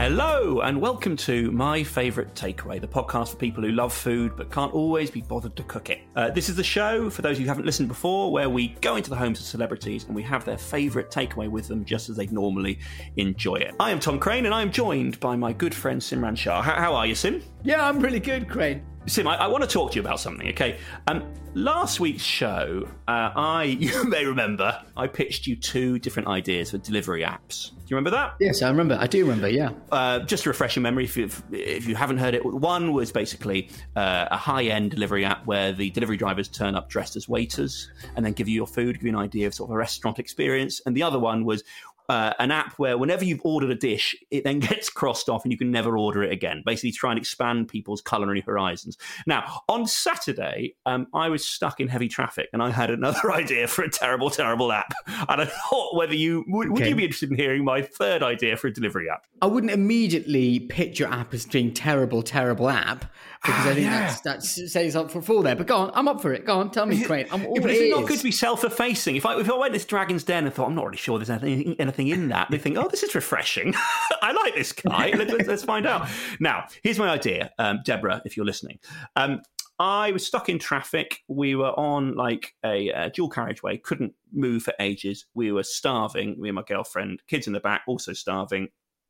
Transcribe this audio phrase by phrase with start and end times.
[0.00, 4.48] Hello, and welcome to My Favourite Takeaway, the podcast for people who love food but
[4.48, 6.02] can't always be bothered to cook it.
[6.14, 9.10] Uh, this is the show, for those who haven't listened before, where we go into
[9.10, 12.30] the homes of celebrities and we have their favourite takeaway with them just as they'd
[12.30, 12.78] normally
[13.16, 13.74] enjoy it.
[13.80, 16.62] I am Tom Crane, and I am joined by my good friend Simran Shah.
[16.62, 17.42] How, how are you, Sim?
[17.64, 18.86] Yeah, I'm really good, Crane.
[19.08, 20.78] Sim, I, I, want to talk to you about something, okay?
[21.06, 26.72] Um, last week's show, uh, I, you may remember, I pitched you two different ideas
[26.72, 27.70] for delivery apps.
[27.70, 28.34] Do you remember that?
[28.38, 28.98] Yes, I remember.
[29.00, 29.70] I do remember, yeah.
[29.90, 33.10] Uh, just to refresh your memory, if, you if you haven't heard it, one was
[33.10, 37.30] basically uh, a high end delivery app where the delivery drivers turn up dressed as
[37.30, 39.78] waiters and then give you your food, give you an idea of sort of a
[39.78, 40.82] restaurant experience.
[40.84, 41.64] And the other one was
[42.08, 45.52] uh, an app where whenever you've ordered a dish, it then gets crossed off and
[45.52, 46.62] you can never order it again.
[46.64, 48.96] Basically, try and expand people's culinary horizons.
[49.26, 53.66] Now, on Saturday, um, I was stuck in heavy traffic and I had another idea
[53.66, 54.92] for a terrible, terrible app.
[55.28, 58.56] And I thought whether you would, would you be interested in hearing my third idea
[58.56, 59.26] for a delivery app?
[59.42, 63.04] I wouldn't immediately pitch your app as being terrible, terrible app
[63.42, 64.00] because I think yeah.
[64.00, 65.54] that's, that's saying something for there.
[65.54, 66.44] But go on, I'm up for it.
[66.44, 67.32] Go on, tell me, great.
[67.32, 69.16] I'm yeah, but is it not good to be self-effacing?
[69.16, 71.18] If I if I went to this Dragon's Den and thought I'm not really sure
[71.18, 73.74] there's anything, anything in that, they think, oh, this is refreshing.
[74.22, 75.10] I like this guy.
[75.16, 76.08] Let, us let's find out.
[76.40, 78.78] Now, here's my idea, um, Deborah, if you're listening.
[79.16, 79.42] Um,
[79.78, 81.22] I was stuck in traffic.
[81.28, 85.26] We were on like a, a, dual carriageway, couldn't move for ages.
[85.34, 86.40] We were starving.
[86.40, 88.68] Me and my girlfriend, kids in the back, also starving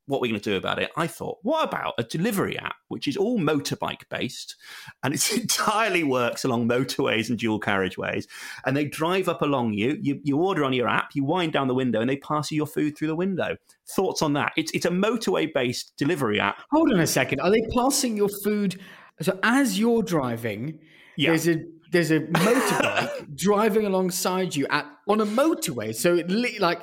[0.08, 3.06] what we're going to do about it, I thought, what about a delivery app which
[3.06, 4.56] is all motorbike based
[5.02, 8.26] and it entirely works along motorways and dual carriageways?
[8.66, 11.68] And they drive up along you, you, you order on your app, you wind down
[11.68, 13.56] the window, and they pass you your food through the window.
[13.86, 14.52] Thoughts on that?
[14.56, 16.62] It's, it's a motorway based delivery app.
[16.70, 17.40] Hold on a second.
[17.40, 18.80] Are they passing your food?
[19.20, 20.78] So as you're driving,
[21.16, 21.30] yeah.
[21.30, 21.56] there's a
[21.90, 25.94] there's a motorbike driving alongside you at on a motorway.
[25.94, 26.30] So it
[26.60, 26.82] like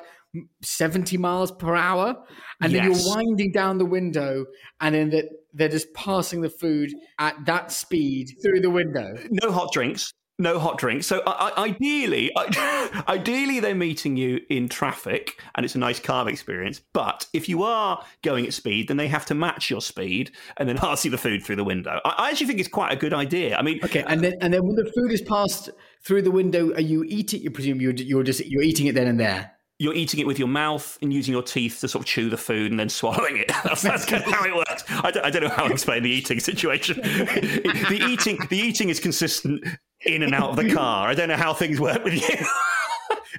[0.62, 2.16] 70 miles per hour
[2.62, 2.81] and yes.
[2.81, 4.46] then you're winding down the window
[4.81, 9.13] and then they're, they're just passing the food at that speed through the window
[9.44, 11.07] no hot drinks no hot drinks.
[11.07, 12.31] So uh, ideally,
[13.07, 16.81] ideally they're meeting you in traffic, and it's a nice car experience.
[16.94, 20.67] But if you are going at speed, then they have to match your speed and
[20.67, 22.00] then pass you the food through the window.
[22.03, 23.56] I, I actually think it's quite a good idea.
[23.56, 25.69] I mean, okay, and then and then when the food is passed
[26.03, 27.40] through the window, are you eating?
[27.40, 27.44] It?
[27.44, 30.40] You presume you're you're just you're eating it then and there you're eating it with
[30.40, 33.38] your mouth and using your teeth to sort of chew the food and then swallowing
[33.38, 33.52] it.
[33.63, 34.84] That's, that's kind of how it works.
[34.90, 36.97] I don't, I don't know how to explain the eating situation.
[37.02, 39.66] the eating, the eating is consistent
[40.02, 41.08] in and out of the car.
[41.08, 42.46] I don't know how things work with you.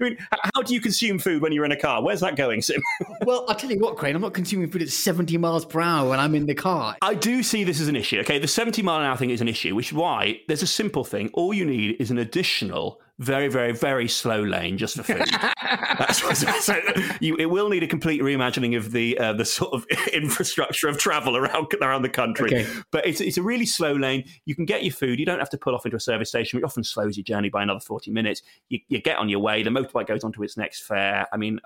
[0.01, 0.19] I mean,
[0.55, 2.03] how do you consume food when you're in a car?
[2.03, 2.83] Where's that going, Sim?
[3.25, 6.11] well, I'll tell you what, Crane, I'm not consuming food at 70 miles per hour
[6.11, 6.97] when I'm in the car.
[7.01, 8.21] I do see this as an issue.
[8.21, 10.67] Okay, the 70 mile an hour thing is an issue, which is why there's a
[10.67, 11.31] simple thing.
[11.33, 15.25] All you need is an additional very, very, very slow lane just for food.
[15.99, 16.81] That's what, so
[17.21, 20.99] you, it will need a complete reimagining of the uh, the sort of infrastructure of
[20.99, 22.49] travel around around the country.
[22.49, 22.67] Okay.
[22.91, 24.25] But it's it's a really slow lane.
[24.45, 25.19] You can get your food.
[25.19, 27.49] You don't have to pull off into a service station, which often slows your journey
[27.49, 28.43] by another forty minutes.
[28.69, 29.63] You, you get on your way.
[29.63, 31.27] The motorbike goes on to its next fare.
[31.33, 31.59] I mean,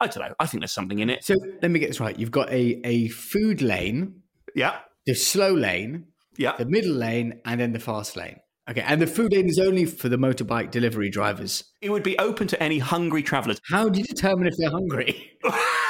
[0.00, 0.34] I don't know.
[0.40, 1.24] I think there's something in it.
[1.24, 2.18] So let me get this right.
[2.18, 4.22] You've got a a food lane.
[4.56, 4.78] Yeah.
[5.06, 6.06] The slow lane.
[6.36, 6.56] Yeah.
[6.56, 8.40] The middle lane and then the fast lane.
[8.68, 11.62] Okay, and the food lane is only for the motorbike delivery drivers.
[11.80, 13.60] It would be open to any hungry travellers.
[13.70, 15.38] How do you determine if they're hungry?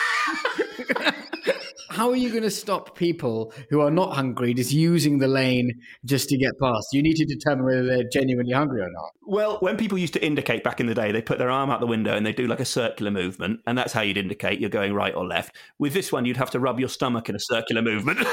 [1.97, 5.73] how are you going to stop people who are not hungry just using the lane
[6.05, 6.89] just to get past?
[6.93, 9.13] You need to determine whether they're genuinely hungry or not.
[9.23, 11.81] Well, when people used to indicate back in the day, they put their arm out
[11.81, 14.69] the window and they do like a circular movement, and that's how you'd indicate you're
[14.69, 15.57] going right or left.
[15.79, 18.19] With this one, you'd have to rub your stomach in a circular movement.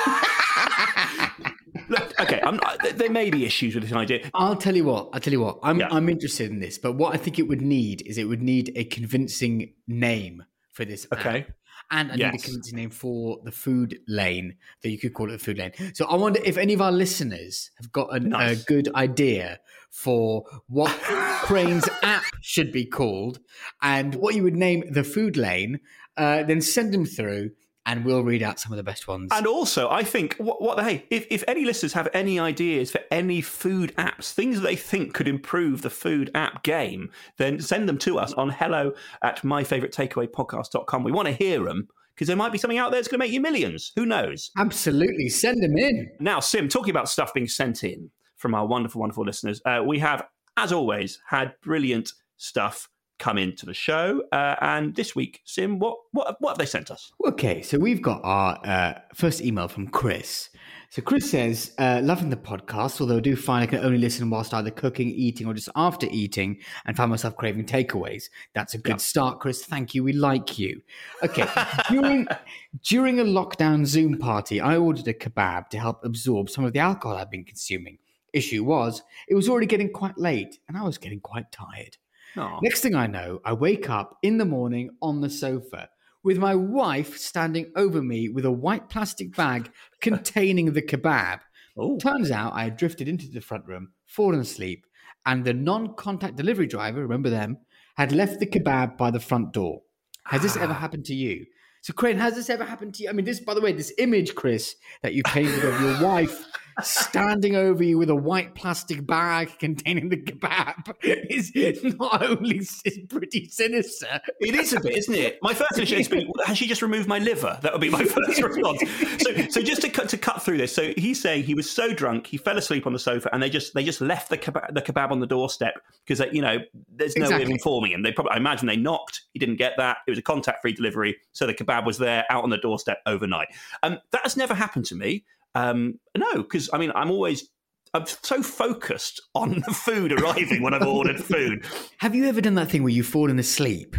[1.88, 4.30] Look, okay, not, there may be issues with this idea.
[4.33, 5.07] I'll tell you what.
[5.13, 5.60] I'll tell you what.
[5.63, 5.88] I'm yeah.
[5.89, 8.74] I'm interested in this, but what I think it would need is it would need
[8.75, 10.44] a convincing name
[10.74, 11.07] for this.
[11.13, 11.45] Okay.
[11.48, 11.62] App.
[11.94, 12.34] And I yes.
[12.34, 15.60] need a convincing name for the food lane that you could call it the food
[15.60, 15.74] lane.
[15.94, 18.63] So I wonder if any of our listeners have got an, nice.
[18.63, 19.60] a good idea
[19.92, 20.90] for what
[21.44, 23.40] Crane's app should be called
[23.84, 25.80] and what you would name the food lane.
[26.18, 27.51] Uh, then send them through
[27.85, 29.30] and we'll read out some of the best ones.
[29.31, 32.91] And also, I think what, what the hey, if, if any listeners have any ideas
[32.91, 37.59] for any food apps, things that they think could improve the food app game, then
[37.59, 41.03] send them to us on hello at myfavoritetakeawaypodcast.com.
[41.03, 43.25] We want to hear them because there might be something out there that's going to
[43.25, 43.91] make you millions.
[43.95, 44.51] Who knows?
[44.57, 46.09] Absolutely, send them in.
[46.19, 50.00] Now, Sim, talking about stuff being sent in from our wonderful, wonderful listeners, uh, we
[50.00, 50.24] have,
[50.57, 52.89] as always, had brilliant stuff
[53.19, 54.24] come into the show.
[54.31, 57.12] Uh, and this week, Sim, what, what what have they sent us?
[57.25, 60.50] Okay, so we've got our uh, first email from Chris.
[60.94, 64.30] So Chris says, uh, loving the podcast, although I do find I can only listen
[64.30, 68.25] whilst either cooking, eating, or just after eating, and find myself craving takeaways.
[68.54, 68.98] That's a good yeah.
[68.98, 69.65] start, Chris.
[69.65, 70.04] Thank you.
[70.04, 70.83] We like you.
[71.24, 71.48] Okay.
[71.89, 72.27] during,
[72.83, 76.80] during a lockdown Zoom party, I ordered a kebab to help absorb some of the
[76.80, 77.98] alcohol I've been consuming.
[78.31, 81.98] Issue was, it was already getting quite late, and I was getting quite tired.
[82.35, 82.62] Aww.
[82.62, 85.89] Next thing I know, I wake up in the morning on the sofa
[86.24, 89.69] with my wife standing over me with a white plastic bag
[90.01, 91.39] containing the kebab.
[91.80, 91.97] Ooh.
[91.97, 94.85] Turns out I had drifted into the front room, fallen asleep,
[95.25, 97.57] and the non contact delivery driver, remember them,
[97.95, 99.81] had left the kebab by the front door.
[100.25, 100.77] Has this ever ah.
[100.77, 101.45] happened to you?
[101.81, 103.09] So, Crane, has this ever happened to you?
[103.09, 106.45] I mean, this, by the way, this image, Chris, that you painted of your wife
[106.81, 111.52] standing over you with a white plastic bag containing the kebab is
[112.00, 114.22] not only is pretty sinister.
[114.40, 115.40] It is a bit, isn't it?
[115.42, 116.10] My first initial is
[116.46, 117.60] has she just removed my liver?
[117.62, 118.81] That would be my first response.
[119.20, 121.94] So, so just to cut to cut through this, so he's saying he was so
[121.94, 124.74] drunk he fell asleep on the sofa, and they just they just left the kebab,
[124.74, 125.75] the kebab on the doorstep
[126.06, 126.58] because you know
[126.96, 127.38] there's no exactly.
[127.38, 128.04] way of informing him.
[128.04, 129.98] They probably I imagine they knocked, he didn't get that.
[130.08, 133.02] It was a contact free delivery, so the kebab was there out on the doorstep
[133.06, 133.48] overnight.
[133.84, 135.24] Um, that has never happened to me.
[135.55, 137.50] Um, no, because I mean, I'm always
[137.95, 141.65] I'm so focused on the food arriving when I've ordered food.
[142.00, 143.95] Have you ever done that thing where you've fallen asleep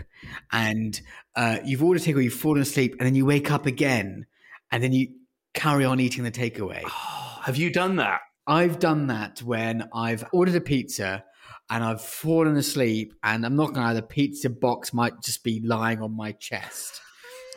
[0.50, 1.00] and
[1.36, 4.26] uh, you've ordered takeaway, you've fallen asleep, and then you wake up again,
[4.72, 5.08] and then you
[5.52, 6.82] carry on eating the takeaway?
[6.84, 8.20] Oh, have you done that?
[8.46, 11.24] I've done that when I've ordered a pizza
[11.70, 15.42] and I've fallen asleep, and I'm not going to lie, the pizza box might just
[15.44, 17.00] be lying on my chest.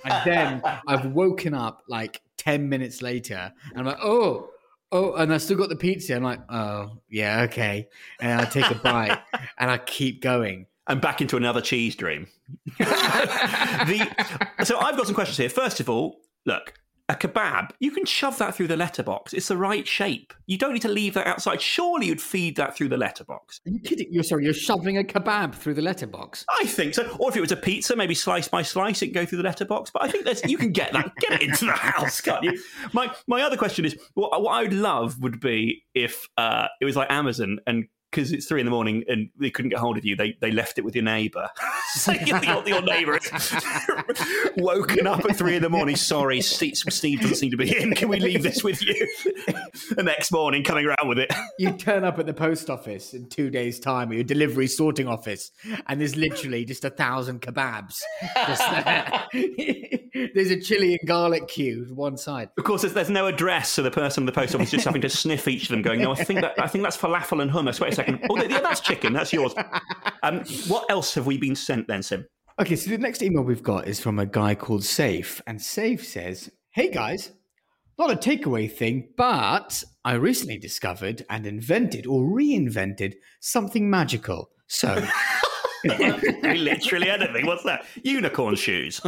[0.09, 4.49] And then I've woken up like 10 minutes later and I'm like, oh,
[4.91, 6.15] oh, and I still got the pizza.
[6.15, 7.87] I'm like, oh, yeah, okay.
[8.19, 9.19] And I take a bite
[9.57, 10.67] and I keep going.
[10.89, 12.27] And back into another cheese dream.
[12.77, 14.07] the,
[14.63, 15.49] so I've got some questions here.
[15.49, 16.73] First of all, look,
[17.09, 19.33] a kebab, you can shove that through the letterbox.
[19.33, 20.33] It's the right shape.
[20.45, 21.61] You don't need to leave that outside.
[21.61, 23.61] Surely you'd feed that through the letterbox.
[23.65, 24.07] Are you kidding?
[24.11, 26.45] You're sorry, you're shoving a kebab through the letterbox.
[26.59, 27.09] I think so.
[27.19, 29.43] Or if it was a pizza, maybe slice by slice, it can go through the
[29.45, 29.89] letterbox.
[29.91, 32.59] But I think there's you can get that, get it into the house, can't you?
[32.93, 36.85] My my other question is what, what I would love would be if uh, it
[36.85, 39.97] was like Amazon and because it's three in the morning and they couldn't get hold
[39.97, 41.49] of you, they they left it with your neighbour.
[41.93, 43.19] so your, your neighbour
[44.57, 45.95] woken up at three in the morning.
[45.95, 47.93] Sorry, Steve, Steve doesn't seem to be in.
[47.95, 48.93] Can we leave this with you?
[49.95, 51.31] the next morning, coming around with it.
[51.59, 55.07] You turn up at the post office in two days' time, or your delivery sorting
[55.07, 55.51] office,
[55.87, 57.99] and there's literally just a thousand kebabs.
[58.47, 59.27] There.
[60.33, 62.49] there's a chili and garlic queue one side.
[62.57, 65.01] Of course, there's, there's no address, so the person in the post office just having
[65.01, 67.51] to sniff each of them, going, "No, I think that I think that's falafel and
[67.51, 68.19] hummus." Wait second.
[68.29, 69.13] Oh, yeah, that's chicken.
[69.13, 69.53] That's yours.
[70.23, 72.25] Um, what else have we been sent then, Sim?
[72.59, 76.05] Okay, so the next email we've got is from a guy called Safe, and Safe
[76.05, 77.31] says, "Hey guys,
[77.99, 84.49] not a takeaway thing, but I recently discovered and invented or reinvented something magical.
[84.67, 85.05] So."
[86.43, 87.45] literally anything.
[87.45, 87.85] What's that?
[88.03, 88.99] Unicorn shoes.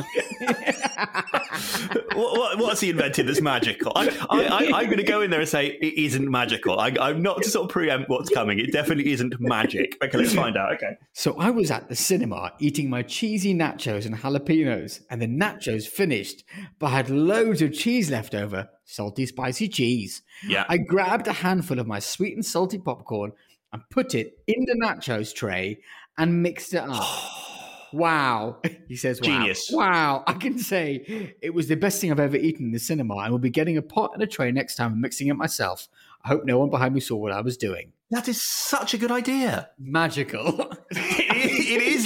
[2.14, 3.92] what, what, what's he invented that's magical?
[3.96, 6.80] I, am going to go in there and say it isn't magical.
[6.80, 8.60] I, am not to sort of preempt what's coming.
[8.60, 9.98] It definitely isn't magic.
[10.04, 10.74] Okay, let's find out.
[10.74, 10.98] Okay.
[11.14, 15.88] So I was at the cinema eating my cheesy nachos and jalapenos, and the nachos
[15.88, 16.44] finished,
[16.78, 18.70] but I had loads of cheese left over.
[18.86, 20.24] Salty, spicy cheese.
[20.48, 20.66] Yeah.
[20.68, 23.34] I grabbed a handful of my sweet and salty popcorn
[23.74, 25.80] and put it in the nachos tray
[26.18, 27.06] and mixed it up.
[27.94, 28.58] wow.
[28.88, 29.28] He says, wow.
[29.28, 29.70] Genius.
[29.72, 30.24] Wow.
[30.28, 33.16] I can say it was the best thing I've ever eaten in the cinema.
[33.16, 35.88] I will be getting a pot and a tray next time and mixing it myself.
[36.24, 37.94] I hope no one behind me saw what I was doing.
[38.12, 39.70] That is such a good idea.
[39.78, 40.74] Magical.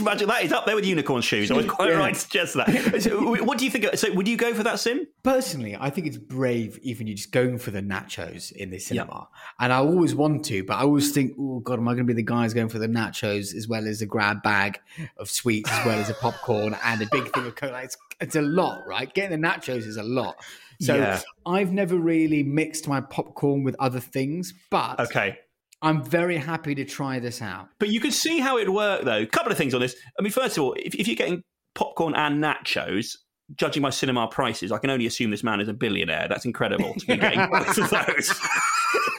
[0.04, 0.34] magical.
[0.34, 1.52] That is up there with unicorn shoes.
[1.52, 1.98] I was quite yeah.
[1.98, 2.74] right to suggest that.
[3.04, 3.86] So, what do you think?
[3.96, 5.08] So, would you go for that sim?
[5.24, 9.28] Personally, I think it's brave, even you just going for the nachos in the cinema.
[9.60, 12.14] And I always want to, but I always think, oh god, am I going to
[12.14, 14.80] be the guys going for the nachos as well as a grab bag
[15.18, 17.82] of sweets, as well as a popcorn and a big thing of cola?
[17.84, 19.14] It's, it's a lot, right?
[19.14, 20.36] Getting the nachos is a lot.
[20.82, 21.22] So yeah.
[21.46, 25.40] I've never really mixed my popcorn with other things, but okay.
[25.84, 27.68] I'm very happy to try this out.
[27.78, 29.20] But you could see how it worked, though.
[29.20, 29.96] A couple of things on this.
[30.18, 31.44] I mean, first of all, if, if you're getting
[31.76, 33.18] popcorn and nachos,
[33.56, 36.28] judging by cinema prices, I can only assume this man is a billionaire.
[36.30, 38.34] That's incredible to be getting both of those.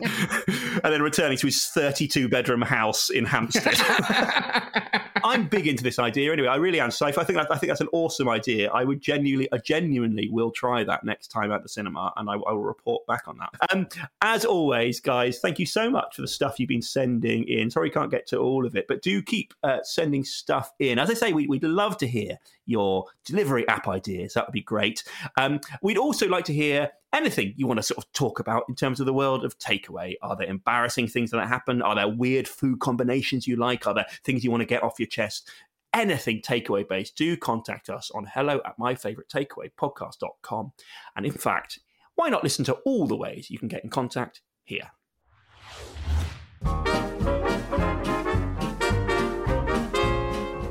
[0.83, 3.77] and then returning to his 32 bedroom house in Hampstead.
[5.25, 6.49] I'm big into this idea anyway.
[6.49, 6.91] I really am.
[6.91, 8.71] So I think that, I think that's an awesome idea.
[8.71, 12.35] I would genuinely, I genuinely will try that next time at the cinema, and I,
[12.35, 13.49] I will report back on that.
[13.73, 13.89] Um,
[14.21, 17.71] as always, guys, thank you so much for the stuff you've been sending in.
[17.71, 20.99] Sorry, can't get to all of it, but do keep uh, sending stuff in.
[20.99, 24.35] As I say, we, would love to hear your delivery app ideas.
[24.35, 25.05] That would be great.
[25.39, 28.75] Um, we'd also like to hear anything you want to sort of talk about in
[28.75, 30.15] terms of the world of takeaway.
[30.21, 31.81] Are there embarrassing things that happen?
[31.81, 33.87] Are there weird food combinations you like?
[33.87, 35.49] Are there things you want to get off your chest?
[35.95, 40.73] Anything takeaway based, do contact us on hello at myfavoritetakeawaypodcast.com.
[41.17, 41.79] And in fact,
[42.17, 44.91] why not listen to all the ways you can get in contact here?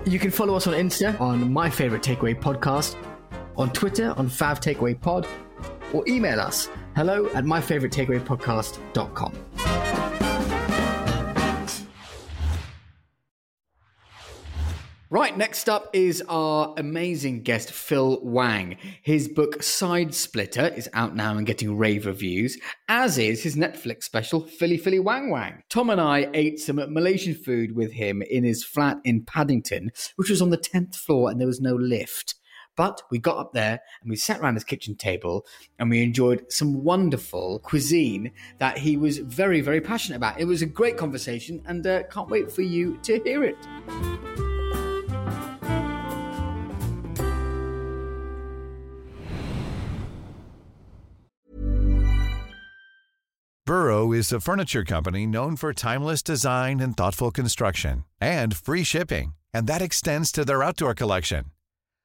[0.05, 2.95] You can follow us on Insta on My Favorite Takeaway Podcast,
[3.55, 5.25] on Twitter on Fav Takeaway Pod,
[5.93, 9.33] or email us hello at myfavoritetakeawaypodcast.com.
[15.13, 18.77] Right, next up is our amazing guest, Phil Wang.
[19.03, 22.57] His book Sidesplitter is out now and getting rave reviews,
[22.89, 25.62] as is his Netflix special, Philly Philly Wang Wang.
[25.69, 30.31] Tom and I ate some Malaysian food with him in his flat in Paddington, which
[30.31, 32.33] was on the 10th floor and there was no lift.
[32.75, 35.46] But we got up there and we sat around his kitchen table
[35.80, 40.39] and we enjoyed some wonderful cuisine that he was very, very passionate about.
[40.39, 43.58] It was a great conversation and uh, can't wait for you to hear it.
[53.65, 59.36] Burrow is a furniture company known for timeless design and thoughtful construction and free shipping,
[59.53, 61.52] and that extends to their outdoor collection.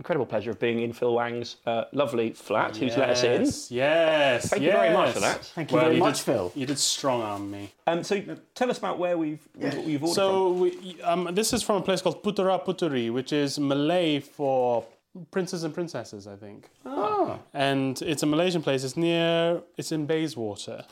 [0.00, 3.42] incredible pleasure of being in Phil Wang's uh, lovely flat, who's let us in.
[3.68, 4.72] Yes, Thank yes.
[4.72, 5.44] you very much for that.
[5.44, 6.52] Thank you well, very you much, did, Phil.
[6.54, 7.70] You did strong arm me.
[7.86, 8.22] Um, so
[8.54, 9.78] tell us about where we've, yeah.
[9.80, 10.60] we've ordered so from.
[10.60, 14.86] We, um, this is from a place called Putera Puteri, which is Malay for
[15.30, 16.70] princes and princesses, I think.
[16.86, 17.38] Oh.
[17.52, 18.84] And it's a Malaysian place.
[18.84, 20.86] It's near, it's in Bayswater.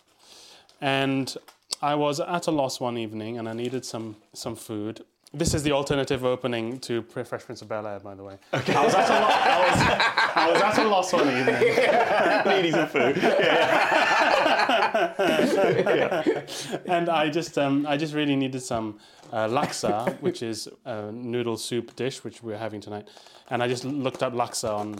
[0.82, 1.34] And
[1.80, 5.62] I was at a loss one evening and I needed some, some food this is
[5.62, 8.38] the alternative opening to Fresh Prince of Bel Air, by the way.
[8.54, 8.74] Okay.
[8.74, 9.80] I was at a, lo- I was,
[10.36, 11.60] I was at a loss one evening.
[12.56, 13.16] Needing some food.
[13.16, 13.84] Yeah.
[15.94, 16.42] yeah.
[16.86, 18.98] And I just, um, I just really needed some
[19.32, 23.08] uh, laksa, which is a noodle soup dish, which we're having tonight.
[23.50, 24.98] And I just looked up laksa on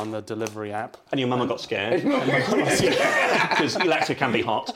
[0.00, 0.96] on the delivery app.
[1.12, 4.72] And your mama got scared because laksa can be hot.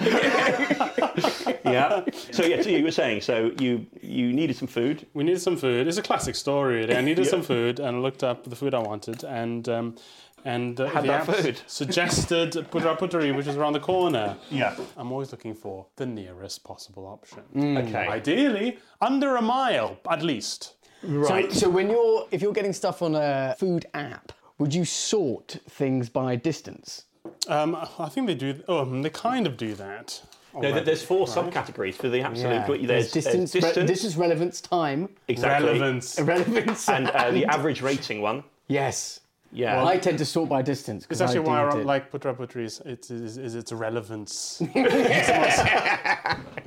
[1.73, 2.05] Yeah.
[2.33, 5.07] So yeah, so you were saying so you you needed some food.
[5.15, 5.87] We needed some food.
[5.87, 6.77] It's a classic story.
[6.77, 6.97] Really.
[6.97, 7.31] I needed yeah.
[7.31, 9.69] some food and looked up the food I wanted and.
[9.69, 9.97] Um,
[10.45, 11.61] and uh, Had the that app food.
[11.67, 14.37] suggested Putera Puteri, which is around the corner.
[14.51, 14.77] Yeah.
[14.97, 17.43] I'm always looking for the nearest possible option.
[17.77, 18.07] Okay.
[18.07, 20.75] Ideally, under a mile at least.
[21.03, 21.53] Right.
[21.53, 25.59] So, so when you're if you're getting stuff on a food app, would you sort
[25.69, 27.05] things by distance?
[27.49, 28.63] Um, I think they do.
[28.69, 30.23] Oh, they kind of do that.
[30.63, 31.37] No, th- there's four right?
[31.37, 32.51] subcategories for the absolute.
[32.51, 32.67] Yeah.
[32.67, 36.21] There's, There's distance, there's re- distance distance, relevance, time, exactly, Relevance.
[36.35, 38.45] relevance, and uh, the average rating one.
[38.69, 39.21] yes.
[39.51, 39.77] Yeah.
[39.77, 41.07] Well, I tend to sort by distance.
[41.07, 43.55] 'cause It's actually I why I deemed it- like Putera Puteri is, it's, is, is
[43.55, 44.61] its relevance.
[44.61, 45.29] it's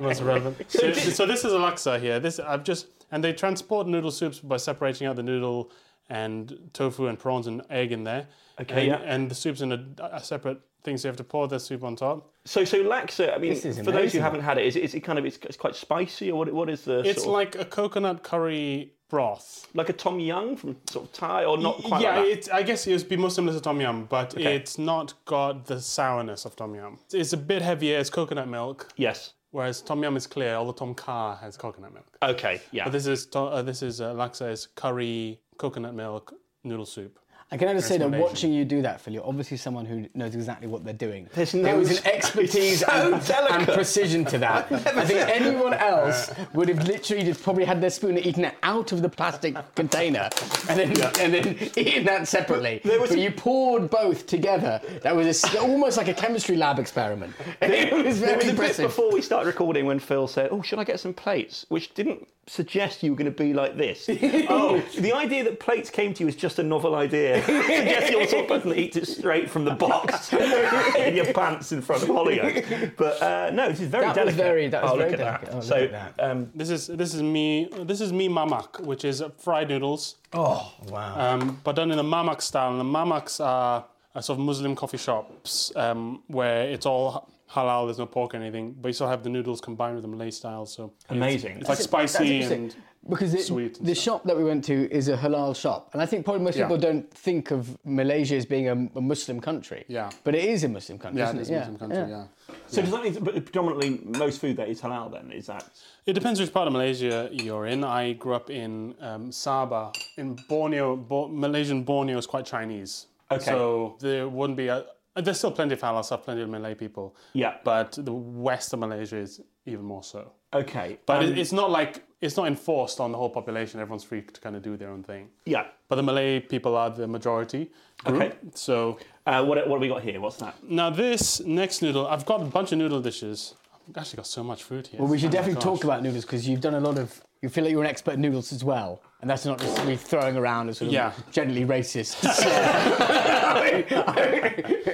[0.00, 0.56] most relevant.
[0.68, 2.18] So, so this is a laksa here.
[2.18, 5.70] This I've just and they transport noodle soups by separating out the noodle
[6.10, 8.26] and tofu and prawns and egg in there.
[8.60, 9.14] Okay, and, yeah.
[9.14, 11.84] And the soup's in a, a separate thing, so you have to pour the soup
[11.84, 12.30] on top.
[12.44, 13.34] So, so laksa.
[13.34, 15.38] I mean, for those who haven't had it, is it, is it kind of it's,
[15.42, 16.52] it's quite spicy or what?
[16.52, 17.00] What is the?
[17.00, 19.68] It's sort of- like a coconut curry broth.
[19.74, 22.00] like a tom yum from sort of Thai, or not quite.
[22.00, 22.30] yeah, like that?
[22.32, 25.66] it's, I guess it would be more similar to tom yum, but it's not got
[25.66, 26.98] the sourness of tom yum.
[27.12, 27.98] It's a bit heavier.
[27.98, 28.88] It's coconut milk.
[28.96, 29.34] Yes.
[29.50, 32.16] Whereas tom yum is clear, although tom kha has coconut milk.
[32.22, 32.60] Okay.
[32.70, 32.84] Yeah.
[32.84, 36.32] But this is to- uh, this is uh, laksa is curry coconut milk
[36.64, 37.18] noodle soup.
[37.52, 40.34] I can just say that watching you do that, Phil, you're obviously someone who knows
[40.34, 41.28] exactly what they're doing.
[41.34, 44.72] There's there was an expertise so and, and precision to that.
[44.72, 48.54] I think anyone else would have literally just probably had their spoon and eaten it
[48.62, 50.30] out of the plastic container
[50.70, 50.90] and then
[51.20, 52.80] and then eaten that separately.
[52.84, 54.80] was but a- you poured both together.
[55.02, 57.34] That was a s almost like a chemistry lab experiment.
[57.60, 58.86] it was There very was a bit impressive.
[58.86, 62.26] before we started recording when Phil said, "Oh, should I get some plates?" Which didn't
[62.46, 64.08] suggest you were going to be like this.
[64.48, 67.41] oh, the idea that plates came to you is just a novel idea.
[67.46, 70.32] Suggest you're the sort of person that eats it straight from the box
[70.96, 72.96] in your pants in front of Hollyoaks.
[72.96, 74.36] But uh, no, this is very That was delicate.
[74.36, 75.46] very- that was oh, very look at delicate.
[75.46, 75.52] that.
[75.52, 76.30] Oh, look so, at that.
[76.30, 80.72] Um, This is this is me this is mee mamak, which is fried noodles, Oh
[80.88, 81.34] wow!
[81.34, 82.70] um, but done in the mamak style.
[82.70, 83.84] And the mamaks are,
[84.14, 87.86] are sort of Muslim coffee shops um, where it's all halal.
[87.86, 90.30] There's no pork or anything, but you still have the noodles combined with the Malay
[90.30, 90.66] style.
[90.66, 91.58] So Amazing.
[91.58, 92.74] It's, like That's spicy and
[93.08, 94.04] because the, sweet the stuff.
[94.04, 96.64] shop that we went to is a halal shop, and I think probably most Yeah.
[96.66, 99.84] people don't think of Malaysia as being a, a Muslim country.
[99.88, 100.10] Yeah.
[100.24, 101.18] but it is a Muslim country.
[101.20, 101.54] yeah, isn't it's it?
[101.54, 102.10] a Muslim country.
[102.10, 102.24] Yeah.
[102.68, 105.10] so does that mean but predominantly most food there is halal?
[105.12, 105.64] Then is that?
[106.06, 107.82] It depends which part of Malaysia you're in.
[107.84, 109.94] I grew up in um, Sabah.
[110.16, 113.06] In Borneo, Bo- Malaysian Borneo is quite Chinese.
[113.30, 113.44] Okay.
[113.44, 114.84] So there wouldn't be a.
[115.16, 117.14] There's still plenty of halal stuff, plenty of Malay people.
[117.34, 117.56] Yeah.
[117.64, 120.32] But the west of Malaysia is even more so.
[120.54, 120.98] Okay.
[121.06, 123.80] But um, it's not like it's not enforced on the whole population.
[123.80, 125.28] Everyone's free to kind of do their own thing.
[125.46, 125.66] yeah.
[125.88, 127.70] But the Malay people are the majority
[128.04, 128.22] group.
[128.22, 128.32] Okay.
[128.54, 130.20] So Uh, what, what have we got here?
[130.20, 130.54] What's that?
[130.62, 133.54] now this next noodle, I've got a bunch of noodle dishes.
[133.88, 135.00] I've actually got so much food here.
[135.00, 137.20] Well, we should Oh definitely talk about noodles because you've done a lot of.
[137.42, 139.94] You feel like you're an expert in noodles as well, and that's not just me
[139.96, 141.12] throwing around as sort of Yeah.
[141.30, 142.22] gently racist.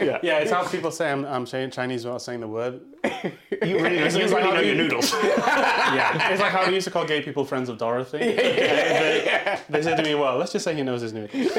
[0.00, 2.80] Yeah, yeah, it's how people say I'm, I'm saying Chinese without saying the word.
[3.04, 5.12] You really, you it's really like how know your noodles.
[5.22, 8.18] Yeah, it's like how we used to call gay people friends of Dorothy.
[8.18, 11.56] they, they said to me, "Well, let's just say he knows his noodles."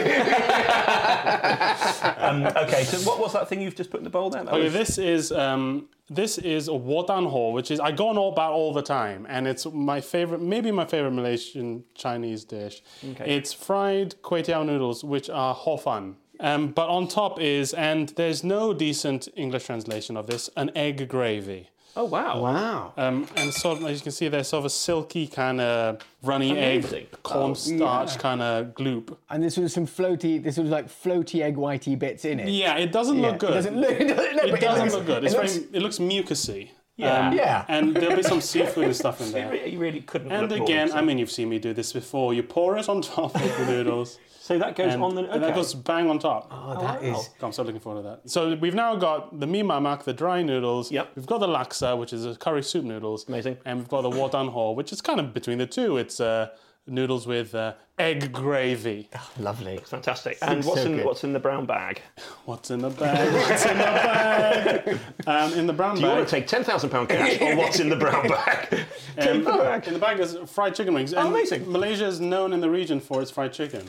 [2.18, 4.44] um, okay, so what was that thing you've just put in the bowl there?
[4.44, 7.92] That Okay, was- this is um, this is a wat tan hor, which is I
[7.92, 11.84] go on all about all the time, and it's my favorite, maybe my favorite Malaysian
[11.96, 12.82] Chinese dish.
[13.12, 13.36] Okay.
[13.36, 16.16] It's fried kway teow noodles, which are ho fan.
[16.40, 21.10] Um, but on top is, and there's no decent English translation of this, an egg
[21.10, 21.70] gravy.
[22.00, 22.42] Oh wow.
[22.42, 22.94] wow.
[22.98, 26.00] Um, and sort of, as you can see, there's sort of a silky kind of
[26.24, 27.02] runny Amazing.
[27.12, 29.16] egg, cornstarch kind of gloop.
[29.30, 32.48] And there's sort of some floaty, sort of like floaty egg whitey bits in it.
[32.50, 33.28] Yeah, it doesn't Yeah.
[33.30, 33.52] look good.
[33.52, 33.90] It doesn't look.
[34.00, 35.24] It doesn't, no, It doesn't looks- look good.
[35.26, 36.70] It looks, very, it looks mucusy.
[37.00, 37.32] Yeah.
[37.34, 37.66] yeah.
[37.68, 39.56] And there'll be some seafood and stuff in there.
[39.68, 40.32] you really couldn't.
[40.32, 42.34] And look more again, I mean, you've seen me do this before.
[42.34, 44.20] You pour it on top of the noodles.
[44.40, 45.22] so that goes And, on the.
[45.24, 45.32] Okay.
[45.34, 46.48] and that goes bang on top.
[46.52, 47.14] oh, that is.
[47.16, 47.24] wow.
[47.48, 48.30] I'm so looking forward to that.
[48.30, 50.92] So we've now got the mi mamak, the dry noodles.
[50.92, 51.12] Yep.
[51.16, 53.28] We've got the laksa, which is a curry soup noodles.
[53.28, 53.58] Amazing.
[53.66, 55.98] And we've got the wat tan hor, which is kind of between the two.
[55.98, 56.50] It's uh,
[56.90, 59.10] noodles with uh, egg gravy.
[59.38, 59.78] Lovely.
[59.86, 60.38] Fantastic.
[60.42, 61.06] And what's so in good.
[61.06, 62.02] what's in the brown bag?
[62.46, 63.34] What's in the bag?
[63.50, 65.00] What's in the bag?
[65.28, 66.02] Um, in the brown bag.
[66.02, 66.18] Do you bag.
[66.18, 68.86] want to take ten thousand pound cash or what's in the brown bag?
[69.18, 69.28] Um,
[69.88, 71.14] In the bag is fried chicken wings.
[71.14, 71.70] And amazing.
[71.72, 73.86] Malaysia is known in the region for its fried chicken.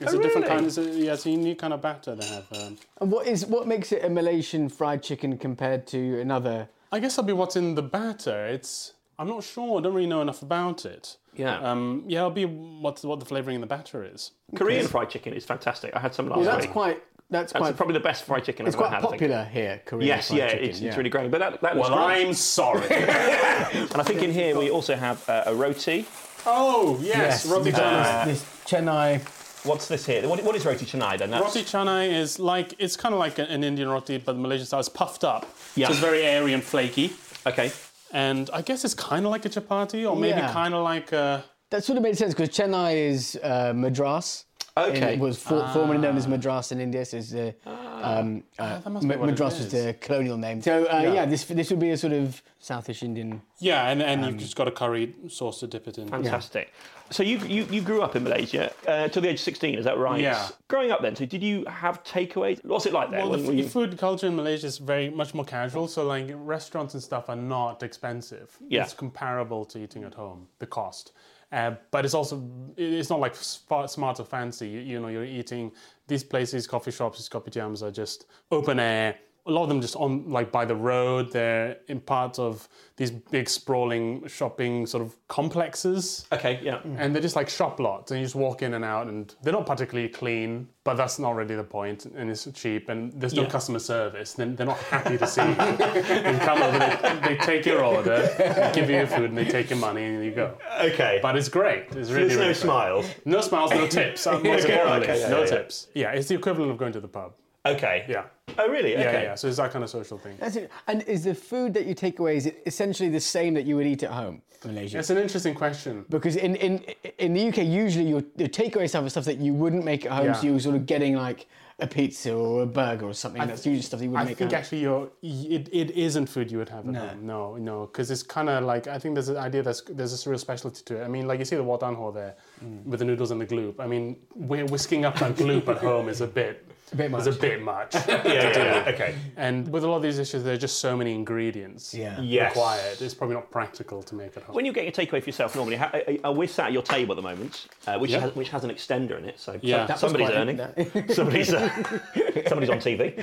[0.00, 0.64] It's Oh, a different kind.
[0.64, 2.46] It's a, yeah, it's a unique kind of batter they have.
[2.52, 6.68] Um, And what is what makes it a Malaysian fried chicken compared to another?
[6.92, 8.46] I guess that'll be what's in the batter.
[8.46, 9.78] It's I'm not sure.
[9.78, 11.16] I don't really know enough about it.
[11.38, 11.58] Yeah.
[11.60, 14.32] Um, yeah, it'll be what what the flavouring in the batter is.
[14.56, 15.94] Korean fried chicken is fantastic.
[15.96, 16.72] I had some last Well, that's week.
[16.72, 17.02] quite.
[17.30, 17.76] That's, That's quite.
[17.76, 19.04] probably the best fried chicken it's I've ever quite had.
[19.04, 19.20] I think.
[19.20, 19.82] popular here.
[19.84, 21.30] Korean Yes, fried yeah, chicken, it's, it's really great.
[21.30, 22.26] But that, that looks Well, great.
[22.26, 22.88] I'm sorry.
[22.90, 26.06] And I think in here we also have uh, a roti.
[26.46, 28.24] oh yes, Yes, roti we've canai.
[28.24, 29.20] this, this chennai.
[29.66, 30.26] What's this here?
[30.26, 31.30] What, what is roti canai then?
[31.30, 34.64] That's, Roti canai is like it's kind of like an Indian roti, but the Malaysian
[34.66, 35.44] style is puffed up.
[35.76, 35.88] Yeah.
[35.88, 37.12] So it's very airy and flaky.
[37.46, 37.70] Okay.
[38.12, 40.52] And I guess it's kind of like a chapati, or maybe Yeah.
[40.52, 41.44] kind of like a.
[41.70, 44.44] That sort of made sense because chennai is uh, madras.
[44.86, 45.14] Okay.
[45.14, 47.04] It was for, formerly known as Madras in India.
[47.04, 50.62] So it's the, um, uh, that must be Ma- Madras was the colonial name.
[50.62, 51.26] So uh, yeah.
[51.26, 53.42] this this would be a sort of Southish Indian.
[53.58, 56.08] Yeah, and, and you've just got a curry sauce to dip it in.
[56.08, 56.72] Fantastic.
[57.10, 59.84] So you, you you grew up in Malaysia uh, till the age of 16, is
[59.86, 60.20] that right?
[60.20, 60.48] Yeah.
[60.68, 62.62] Growing up then, so did you have takeaways?
[62.64, 63.20] What's it like there?
[63.20, 65.88] Well, the, f- you- the food culture in Malaysia is very much more casual.
[65.88, 68.56] So, like restaurants and stuff are not expensive.
[68.68, 68.82] Yeah.
[68.82, 71.12] It's comparable to eating at home, the cost.
[71.50, 74.68] Uh, but it's also it's not like smart, or fancy.
[74.68, 75.72] You, you know, you're eating
[76.06, 79.16] these places, coffee shops, kopitiams are just open air.
[79.48, 81.32] A lot of them just on like by the road.
[81.32, 86.26] They're in parts of these big sprawling shopping sort of complexes.
[86.32, 86.74] okay, yeah.
[86.78, 86.96] Mm-hmm.
[86.98, 89.52] And they're just like shop lots, and you just walk in and out, and they're
[89.52, 93.42] not particularly clean, but that's not really the point, and it's cheap, and there's no
[93.42, 93.48] Yeah.
[93.48, 94.32] customer service.
[94.34, 95.48] Then they're not happy to see you.
[95.50, 99.44] you come over, they, they take your order, they give you your food, and they
[99.44, 100.56] take your money, and you go.
[100.80, 101.18] Okay.
[101.22, 101.84] But it's great.
[101.96, 102.56] It's really, There's no great.
[102.56, 103.06] smiles.
[103.24, 104.26] No smiles, no tips.
[104.38, 105.46] Okay, okay, yeah, no yeah.
[105.46, 105.86] tips.
[105.94, 107.32] Yeah, it's the equivalent of going to the pub.
[107.66, 108.04] Okay.
[108.08, 108.24] Yeah.
[108.58, 108.94] Oh, really?
[108.94, 109.02] Okay.
[109.04, 109.34] Yeah, yeah.
[109.34, 110.36] So it's that kind of social thing.
[110.40, 110.70] That's it.
[110.86, 113.76] And is the food that you take away is it essentially the same that you
[113.76, 114.98] would eat at home in Malaysia?
[114.98, 116.04] It's an interesting question.
[116.08, 116.84] Because in, in
[117.18, 120.12] in the UK, usually your, your takeaway stuff is stuff that you wouldn't make at
[120.12, 120.26] home.
[120.26, 120.32] Yeah.
[120.34, 121.46] So you're sort of getting like
[121.80, 123.40] a pizza or a burger or something.
[123.46, 126.26] That's usually stuff that you wouldn't make I think at actually you're, it, it isn't
[126.26, 127.24] food you would have at home.
[127.26, 130.30] No, no, because it's kind of like I think there's an idea that's there's a
[130.30, 131.04] real specialty to it.
[131.04, 132.84] I mean, like you see the wat tan hor there Mm.
[132.84, 133.78] with the noodles and the gloop.
[133.78, 137.26] I mean, we're whisking up that gloop at home is a bit, a bit is
[137.26, 137.94] a bit much.
[138.08, 138.90] Yeah, yeah, yeah.
[138.94, 139.14] Okay.
[139.36, 142.20] and with a lot of these dishes, there are just so many ingredients Yeah.
[142.20, 142.50] Yes.
[142.54, 143.00] required.
[143.00, 144.54] It's probably not practical to make at home.
[144.56, 146.82] When you get your takeaway for yourself normally, how, are- are we sat at your
[146.82, 148.20] table at the moment, uh, which, Yeah.
[148.20, 149.78] has, which has an extender in it, so Yeah.
[149.78, 150.56] some- That was somebody's quite- earning.
[150.56, 151.68] that- somebody's, uh,
[152.48, 153.18] somebody's on TV.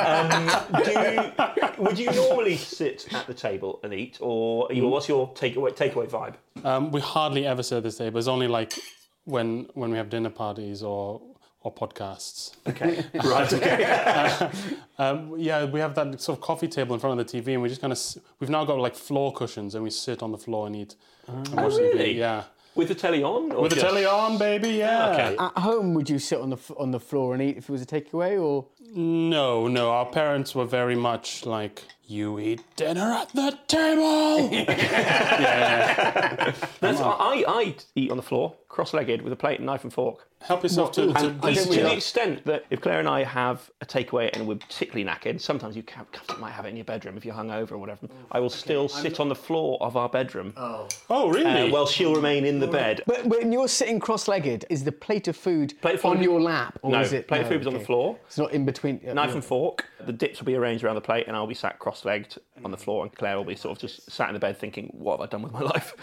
[0.00, 1.32] um, do you,
[1.84, 5.72] would you normally sit at the table and eat, or are you, what's your takeaway,
[5.76, 6.34] takeaway vibe?
[6.64, 8.18] Um, we hardly ever sit at this table.
[8.18, 8.72] It's only like
[9.24, 11.20] when when we have dinner parties or
[11.64, 12.52] or podcasts.
[12.68, 13.04] Okay.
[13.24, 14.50] right, okay.
[14.96, 17.62] Um, yeah, we have that sort of coffee table in front of the TV, and
[17.62, 17.98] we just kind of
[18.38, 20.94] we've now got like floor cushions, and we sit on the floor and eat.
[21.26, 21.78] and watch TV.
[21.94, 22.18] really?
[22.18, 22.44] Yeah,
[22.76, 23.50] With the telly on?
[23.50, 24.68] Or with the telly on, baby.
[24.70, 25.10] Yeah.
[25.12, 25.36] Okay.
[25.36, 27.72] At home, would you sit on the f- on the floor and eat if it
[27.72, 29.90] was a takeaway, or No, no.
[29.90, 36.52] Our parents were very much like, "You eat dinner at the table." Yeah.
[36.80, 40.28] That's, I, I eat on the floor, cross-legged, with a plate, and knife and fork.
[40.42, 41.06] Help yourself to.
[41.06, 43.86] to, And I to think we the extent that if Claire and I have a
[43.86, 46.04] takeaway and we're particularly knackered, sometimes you can,
[46.38, 48.08] might have it in your bedroom if you're hungover or whatever.
[48.30, 51.70] I will still sit on the floor of our bedroom oh, oh really?
[51.70, 53.00] uh, while she'll remain in the bed.
[53.06, 56.40] but when you're sitting cross-legged, is the plate of food Plate of food- on your
[56.42, 58.18] lap, or No, is it plate of food is on the floor.
[58.26, 59.00] It's not in between.
[59.08, 59.86] uh, Knife and fork.
[60.04, 62.76] The dips will be arranged around the plate, and I'll be sat cross-legged on the
[62.76, 65.26] floor, and Claire will be sort of just sat in the bed thinking, "What have
[65.28, 65.94] I done with my life?"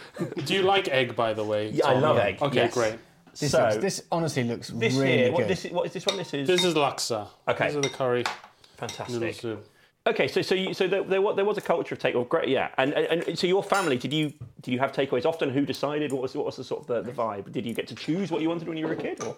[0.45, 1.69] Do you like egg, by the way?
[1.69, 2.01] Yeah, I Tom?
[2.01, 2.73] love egg, Okay, yes.
[2.73, 2.95] great.
[3.39, 5.33] This, so looks, this honestly looks this really here, good.
[5.33, 6.17] what, this what is this one?
[6.17, 7.27] This is This is laksa.
[7.47, 7.67] Okay.
[7.67, 8.33] These are the curry noodle
[8.77, 9.35] fantastic.
[9.35, 9.67] soup.
[10.07, 12.15] Okay, so so you, so there, there, wa- there was a culture of take.
[12.15, 12.69] Oh, great, yeah.
[12.79, 15.49] And, and and so your family, did you did you have takeaways often?
[15.51, 16.11] Who decided?
[16.11, 17.51] What was what was the sort of the, the vibe?
[17.51, 19.23] Did you get to choose what you wanted when you were a kid?
[19.23, 19.37] Or?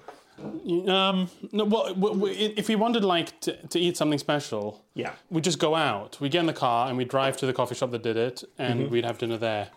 [0.89, 5.11] Um, no, well, w- w- if we wanted like to, to eat something special, Yeah.
[5.29, 6.19] we'd just go out.
[6.19, 8.43] We'd get in the car and we'd drive to the coffee shop that did it,
[8.57, 8.91] and Mm-hmm.
[8.93, 9.67] we'd have dinner there.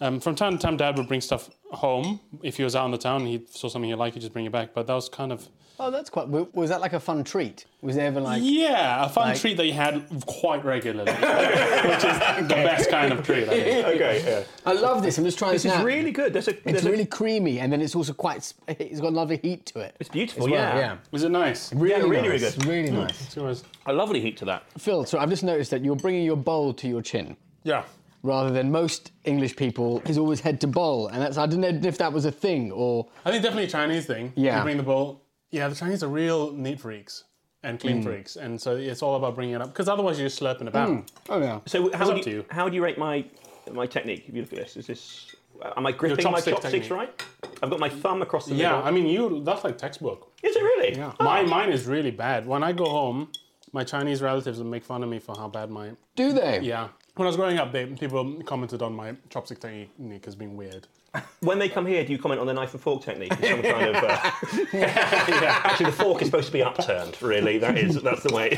[0.00, 2.20] Um, from time to time, Dad would bring stuff home.
[2.42, 4.32] If he was out in the town, and he saw something he liked, he'd just
[4.32, 4.72] bring it back.
[4.74, 5.48] But that was kind of
[5.80, 6.28] oh, that's quite.
[6.28, 7.64] Was that like a fun treat?
[7.82, 8.40] Was there ever like?
[8.44, 13.12] yeah, a fun Like- treat that you had quite regularly, which is the best kind
[13.12, 13.48] of treat.
[13.48, 13.86] I think.
[13.98, 14.44] Okay, yeah.
[14.70, 15.18] I love this.
[15.18, 16.32] I'm just trying This this is really good.
[16.32, 18.52] There's a It's there's a- really creamy, and then it's also quite.
[18.68, 19.96] It's got a lovely heat to it.
[19.98, 20.44] it's beautiful.
[20.44, 20.78] well, yeah.
[20.78, 20.96] yeah.
[21.10, 21.72] Was it nice?
[21.72, 22.54] Really, really, really nice.
[22.54, 22.66] good.
[22.66, 23.36] Really nice.
[23.36, 24.62] It was- a lovely heat to that.
[24.78, 27.36] Phil, so I've just noticed that you're bringing your bowl to your chin.
[27.64, 27.82] Yeah.
[28.22, 31.68] Rather than most English people is always head to bowl, and that's I don't know
[31.88, 34.32] if that was a thing or I think definitely a Chinese thing.
[34.36, 34.58] Yeah.
[34.58, 35.22] You bring the bowl.
[35.50, 37.24] Yeah, the Chinese are real neat freaks
[37.62, 37.80] and Mm.
[37.80, 40.68] clean freaks, and so it's all about bringing it up because otherwise you're just slurping
[40.68, 41.10] about.
[41.28, 41.60] oh yeah.
[41.66, 42.44] So how up do to you, you.
[42.50, 43.24] how do you rate my
[43.72, 44.24] my technique?
[44.28, 45.34] If you look at this, is this
[45.76, 46.90] am I gripping my chopstick chopsticks technique.
[46.90, 47.22] right?
[47.62, 48.84] I've got my thumb across the Yeah, middle.
[48.84, 49.42] I mean you.
[49.44, 50.32] That's like textbook.
[50.42, 50.96] is it really?
[50.96, 51.12] Yeah.
[51.20, 52.46] My mine is really bad.
[52.46, 53.28] When I go home,
[53.72, 55.90] my Chinese relatives will make fun of me for how bad my.
[56.16, 56.60] Do they?
[56.60, 56.88] Yeah.
[57.18, 60.86] When I was growing up, they, people commented on my chopstick technique as being weird.
[61.40, 63.32] When they come here, do you comment on the knife and fork technique?
[63.32, 64.04] Some kind of.
[64.04, 64.30] Uh...
[64.74, 67.20] Actually, the fork is supposed to be upturned.
[67.20, 68.56] Really, that is that's the way.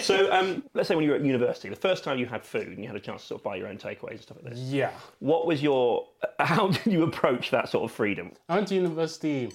[0.00, 2.68] so, um, let's say when you were at university, the first time you had food
[2.68, 4.54] and you had a chance to sort of buy your own takeaways and stuff like
[4.54, 4.60] this.
[4.60, 4.92] Yeah.
[5.18, 6.06] What was your?
[6.38, 8.32] How did you approach that sort of freedom?
[8.48, 9.50] I went to university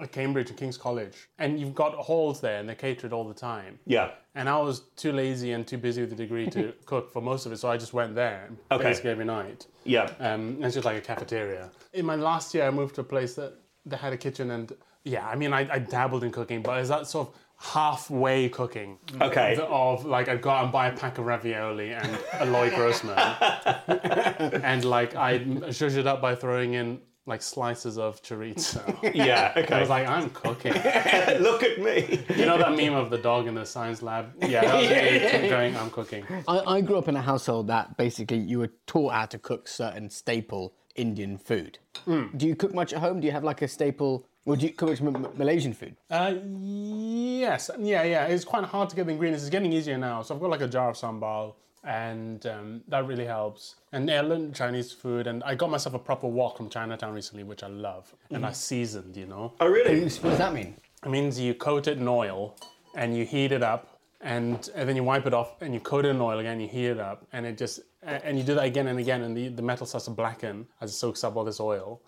[0.00, 3.34] at Cambridge and King's College, and you've got halls there, and they're catered all the
[3.34, 3.78] time.
[3.86, 4.10] Yeah.
[4.34, 7.46] And I was too lazy and too busy with the degree to cook for most
[7.46, 8.82] of it, so I just went there Okay.
[8.84, 9.66] basically every night.
[9.84, 10.10] Yeah.
[10.20, 11.70] Um, and it's just like a cafeteria.
[11.92, 14.72] In my last year, I moved to a place that they had a kitchen, and
[15.04, 18.98] yeah, I mean, I, I dabbled in cooking, but is that sort of halfway cooking?
[19.20, 19.56] Okay.
[19.62, 23.16] Of, like I'd go out and buy a pack of ravioli and a Lloyd Grossman,
[24.62, 28.82] and like I zhuzh it up by throwing in like slices of chorizo.
[29.14, 30.72] Yeah, I was like, I'm cooking.
[31.40, 32.24] Look at me.
[32.36, 34.32] You know that meme of the dog in the science lab?
[34.42, 36.24] Yeah, that was me going, I'm cooking.
[36.46, 39.68] I, I grew up in a household that basically you were taught how to cook
[39.68, 41.78] certain staple Indian food.
[42.06, 43.20] Do you cook much at home?
[43.20, 44.26] Do you have like a staple?
[44.46, 45.96] would you cook much M- Malaysian food?
[46.08, 48.26] Uh, yes, yeah, yeah.
[48.26, 49.42] It's quite hard to get the ingredients.
[49.42, 50.22] It's getting easier now.
[50.22, 51.54] So I've got like a jar of sambal,
[51.86, 53.76] and um, that really helps.
[53.92, 57.44] And I learned Chinese food, and I got myself a proper wok from Chinatown recently,
[57.44, 58.12] which I love.
[58.30, 59.54] And I seasoned, you know.
[59.60, 60.02] Oh, really?
[60.02, 60.76] What does that mean?
[61.04, 62.56] It means you coat it in oil,
[62.96, 66.04] and you heat it up, and, and then you wipe it off, and you coat
[66.04, 66.58] it in oil again.
[66.60, 69.36] You heat it up, and it just and you do that again and again, and
[69.36, 72.00] the, the metal starts to blacken as it soaks up all this oil,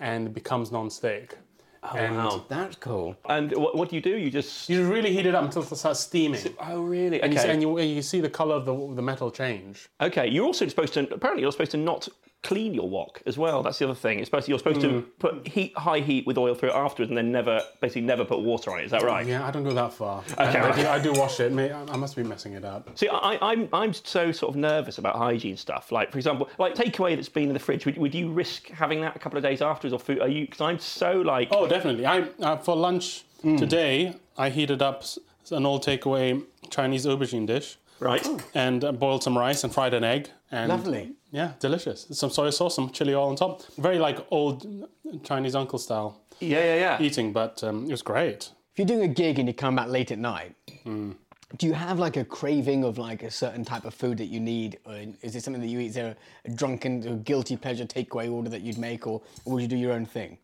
[0.00, 1.38] and it becomes non-stick.
[1.84, 2.44] Oh, and wow.
[2.48, 3.16] That's cool.
[3.28, 4.16] And what, what do you do?
[4.16, 4.68] You just.
[4.68, 6.54] You really heat it up until it starts steaming.
[6.60, 7.20] Oh, really?
[7.20, 7.52] And, you, see, Okay.
[7.52, 9.88] and you, you see the color of the, the metal change.
[10.00, 11.12] Okay, you're also supposed to.
[11.12, 12.08] Apparently, you're supposed to not
[12.42, 13.62] clean your wok as well.
[13.62, 14.18] That's the other thing.
[14.18, 17.10] It's supposed to, you're supposed to put heat, high heat with oil through it afterwards,
[17.10, 18.84] and then never, basically, never put water on it.
[18.86, 19.24] Is that right?
[19.26, 20.24] Yeah, I don't go that far.
[20.36, 21.52] I, I, do, I do wash it.
[21.52, 22.90] I must be messing it up.
[22.98, 25.92] See, I, I'm I'm so sort of nervous about hygiene stuff.
[25.92, 27.86] Like, for example, like takeaway that's been in the fridge.
[27.86, 30.20] Would, would you risk having that a couple of days afterwards, or food?
[30.20, 30.46] Are you?
[30.46, 31.48] Because I'm so like.
[31.52, 32.06] Oh, definitely.
[32.06, 35.04] I uh, for lunch today, I heated up
[35.50, 38.26] an old takeaway Chinese aubergine dish Right.
[38.54, 40.30] and uh, boiled some rice and fried an egg.
[40.52, 41.12] And Lovely.
[41.30, 42.06] Yeah, delicious.
[42.12, 43.62] Some soy sauce, some chili oil on top.
[43.78, 44.86] Very like old
[45.24, 47.02] Chinese uncle style Yeah, yeah, yeah.
[47.02, 48.50] eating, but um, it was great.
[48.72, 51.98] If you're doing a gig and you come back late at night, do you have
[51.98, 54.78] like a craving of like a certain type of food that you need?
[54.84, 55.86] Or is it something that you eat?
[55.86, 59.62] Is there a drunken or guilty pleasure takeaway order that you'd make, or, or would
[59.62, 60.36] you do your own thing?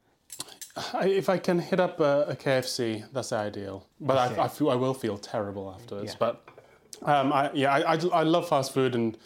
[0.94, 3.86] I, if I can hit up a, a KFC, that's ideal.
[4.00, 6.12] But I, I, feel, I will feel terrible afterwards.
[6.12, 6.16] Yeah.
[6.18, 6.48] But
[7.02, 9.18] um, I, yeah, I, I, I love fast food and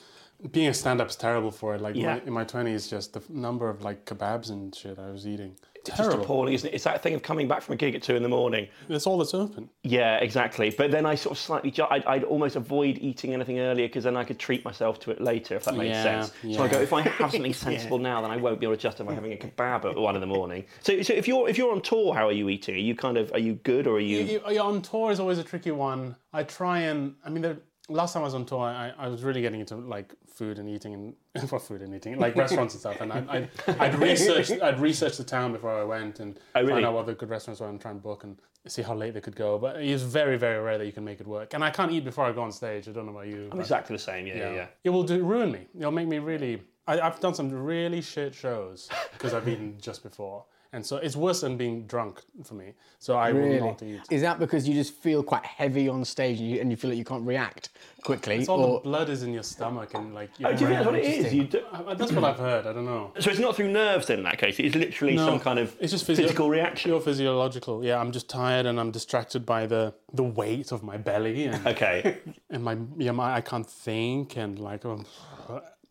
[0.50, 1.80] being a stand-up is terrible for it.
[1.80, 2.14] Like Yeah.
[2.16, 5.56] my, in my twenties, just the number of like kebabs and shit I was eating.
[5.74, 6.22] It's just Terrible.
[6.22, 6.74] appalling, isn't it?
[6.74, 8.68] It's that thing of coming back from a gig at two in the morning.
[8.88, 9.68] That's all that's open.
[9.82, 10.70] Yeah, exactly.
[10.70, 14.16] But then I sort of slightly, I'd, I'd almost avoid eating anything earlier because then
[14.16, 16.56] I could treat myself to it later, if that makes Yeah, sense.
[16.56, 18.80] So I go, if I have something sensible now, then I won't be able to
[18.80, 20.66] justify having a kebab at one in the morning.
[20.82, 22.76] So, so if you're if you're on tour, how are you eating?
[22.76, 24.18] Are you kind of are you good or are you?
[24.20, 26.14] You- you- on tour is always a tricky one.
[26.32, 29.22] I try and I mean, the last time I was on tour, I, I was
[29.22, 32.80] really getting into like food and eating and for food and eating, like restaurants and
[32.80, 33.00] stuff.
[33.00, 36.72] And I, I, I'd research I'd research the town before I went and Oh, really?
[36.74, 39.14] find out what the good restaurants were and try and book and see how late
[39.14, 39.58] they could go.
[39.58, 41.54] But it's very very rare that you can make it work.
[41.54, 42.88] And I can't eat before I go on stage.
[42.88, 43.48] I don't know about you.
[43.52, 44.26] I'm exactly the same.
[44.26, 44.66] Yeah, yeah, yeah.
[44.84, 45.66] It will do, ruin me.
[45.78, 46.62] It'll make me really.
[46.86, 51.16] I, I've done some really shit shows because I've eaten just before, and so it's
[51.16, 52.72] worse than being drunk for me.
[52.98, 54.00] So I will not eat.
[54.10, 56.88] Is that because you just feel quite heavy on stage and you, and you feel
[56.90, 57.68] like you can't react
[58.02, 58.36] quickly?
[58.36, 60.30] It's all or the blood is in your stomach and like.
[60.40, 61.26] Your Oh, do you think that's what it brain.
[61.26, 61.34] is?
[61.34, 62.66] You do, Uh, That's what I've heard.
[62.66, 63.12] I don't know.
[63.18, 64.58] so it's not through nerves then in that case.
[64.58, 66.88] It's literally No, some kind of it's just physio- physical reaction.
[66.90, 67.84] Pure physiological.
[67.84, 71.66] Yeah, I'm just tired and I'm distracted by the the weight of my belly and,
[71.72, 72.18] Okay.
[72.50, 75.04] and my yeah my I can't think and like um,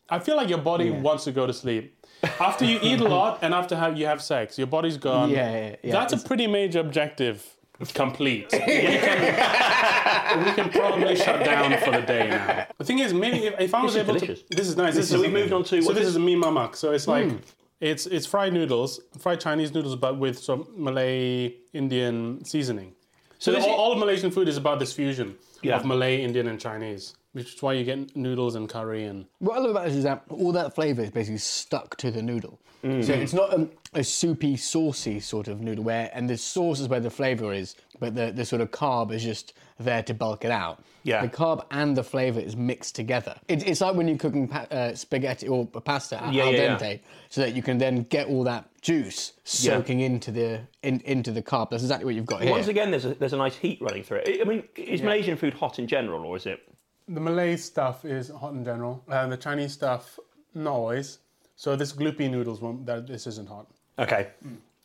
[0.10, 2.01] I feel like your body wants to go to sleep.
[2.40, 5.30] After you eat a lot and after have you have sex, your body's gone.
[5.30, 5.92] Yeah, yeah, yeah.
[5.92, 7.46] That's a pretty major objective.
[7.96, 8.48] Complete.
[8.52, 12.68] we, can, we can probably shut down for the day now.
[12.78, 14.44] The thing is, maybe if, if I was This is able delicious.
[14.44, 14.94] to, this is nice.
[14.96, 16.10] This So is, we've moved on to- So this this?
[16.10, 16.76] is a mee mamak.
[16.76, 17.38] So it's like Hmm.
[17.80, 22.94] it's it's fried noodles, fried Chinese noodles, but with some Malay Indian seasoning.
[23.40, 25.78] So this all, is- all Malaysian food is about this fusion Yeah.
[25.78, 29.58] of Malay, Indian, and Chinese, which is why you get noodles and curry and What
[29.58, 32.60] I love about this is that all that flavour is basically stuck to the noodle.
[32.84, 33.04] Mm.
[33.04, 36.88] So it's not a, a soupy, saucy sort of noodle where, and the sauce is
[36.88, 40.46] where the flavour is, but the, the sort of carb is just there to bulk
[40.46, 40.84] it out.
[41.04, 41.22] Yeah.
[41.22, 43.36] The carb and the flavour is mixed together.
[43.48, 46.62] It, it's like when you're cooking pa- uh, spaghetti or pasta al Yeah, al yeah,
[46.62, 46.78] yeah.
[46.78, 51.32] dente, so that you can then get all that juice soaking into the in, into
[51.32, 51.70] the carb.
[51.70, 52.52] That's exactly what you've got here.
[52.52, 54.42] Once again, there's a, there's a nice heat running through it.
[54.42, 56.62] I mean, is Malaysian food hot in general, or is it?
[57.14, 59.04] The Malay stuff is hot in general.
[59.10, 60.18] Uh, the Chinese stuff,
[60.54, 61.20] not always.
[61.56, 63.68] So this gloopy noodles one, that this isn't hot.
[64.00, 64.30] Okay.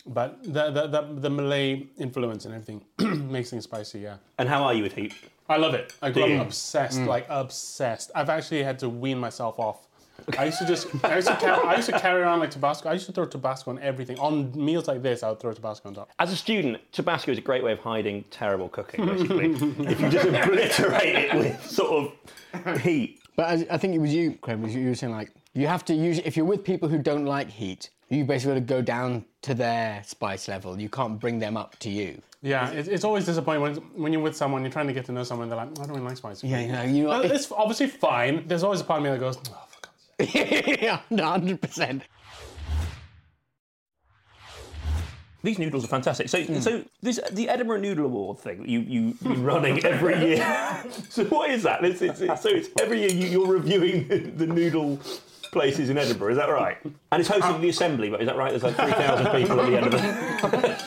[0.06, 2.84] But the, the, the, the Malay influence and everything
[3.30, 4.16] makes things spicy, yeah.
[4.38, 5.14] And how are you with heat?
[5.48, 5.92] I love it.
[6.02, 6.36] I grew Do you?
[6.38, 8.10] up obsessed, like obsessed.
[8.14, 9.85] I've actually had to wean myself off.
[10.38, 12.88] I used to just, I used to, carry, I used to carry around like Tabasco.
[12.88, 14.18] I used to throw Tabasco on everything.
[14.18, 16.10] On meals like this, I would throw Tabasco on top.
[16.18, 19.52] As a student, Tabasco is a great way of hiding terrible cooking, basically.
[19.86, 22.12] if you just obliterate it with sort
[22.64, 23.20] of heat.
[23.36, 25.66] But as, I think it was you, Craig, was you you were saying like you
[25.66, 29.24] have to use if you're with people who don't like heat, You basically go down
[29.42, 30.80] to their spice level.
[30.80, 32.22] You can't bring them up to you.
[32.42, 35.12] Yeah, it's, it's always disappointing when, when you're with someone, you're trying to get to
[35.12, 36.46] know someone, they're like, oh, I don't really like spicy.
[36.46, 37.22] Yeah, food." you know, you uh, know.
[37.22, 38.46] Well, it's obviously fine.
[38.46, 39.65] There's always a part of me that goes, oh, for God's sake.
[40.34, 42.02] yeah, hundred percent.
[45.42, 46.28] These noodles are fantastic.
[46.28, 46.58] So, Hmm.
[46.60, 50.84] so this the Edinburgh Noodle Award thing that you you been running every year.
[51.08, 51.84] so what is that?
[51.84, 54.98] It's, it's, it's, so it's every year you, you're reviewing the, the noodle
[55.52, 56.32] places in Edinburgh.
[56.32, 56.78] Is that right?
[57.12, 58.50] And it's hosted at the Assembly, but is that right?
[58.50, 59.86] There's like three thousand people at the end
[60.54, 60.84] of it.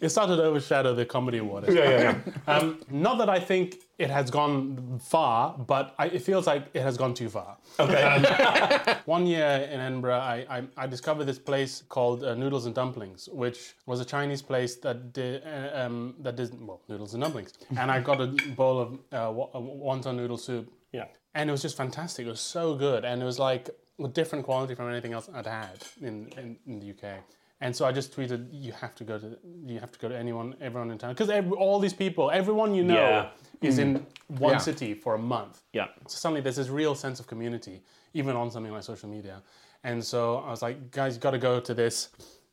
[0.00, 1.64] It started to overshadow the comedy award.
[1.68, 2.54] Yeah, yeah, yeah.
[2.54, 6.82] Um, not that I think it has gone far, but I, it feels like it
[6.82, 7.56] has gone too far.
[7.80, 8.96] Okay.
[9.06, 13.28] One year in Edinburgh, I, I, I discovered this place called uh, Noodles and Dumplings,
[13.32, 17.54] which was a Chinese place that did uh, um, that did well noodles and dumplings.
[17.76, 20.72] And I got a bowl of uh, uh, wonton noodle soup.
[20.92, 21.06] Yeah.
[21.34, 22.26] And it was just fantastic.
[22.26, 23.68] It was so good, and it was like
[24.02, 27.18] a different quality from anything else I'd had in, in, in the UK.
[27.60, 30.16] And so I just tweeted, "You have to go to, you have to go to
[30.16, 33.68] anyone, everyone in town, because all these people, everyone you know, Yeah.
[33.68, 34.38] is in mm.
[34.38, 34.58] one Yeah.
[34.58, 35.62] city for a month.
[35.72, 35.86] Yeah.
[36.06, 37.82] So suddenly there's this real sense of community,
[38.14, 39.42] even on something like social media.
[39.82, 42.10] And so I was like, guys, you got to go to this.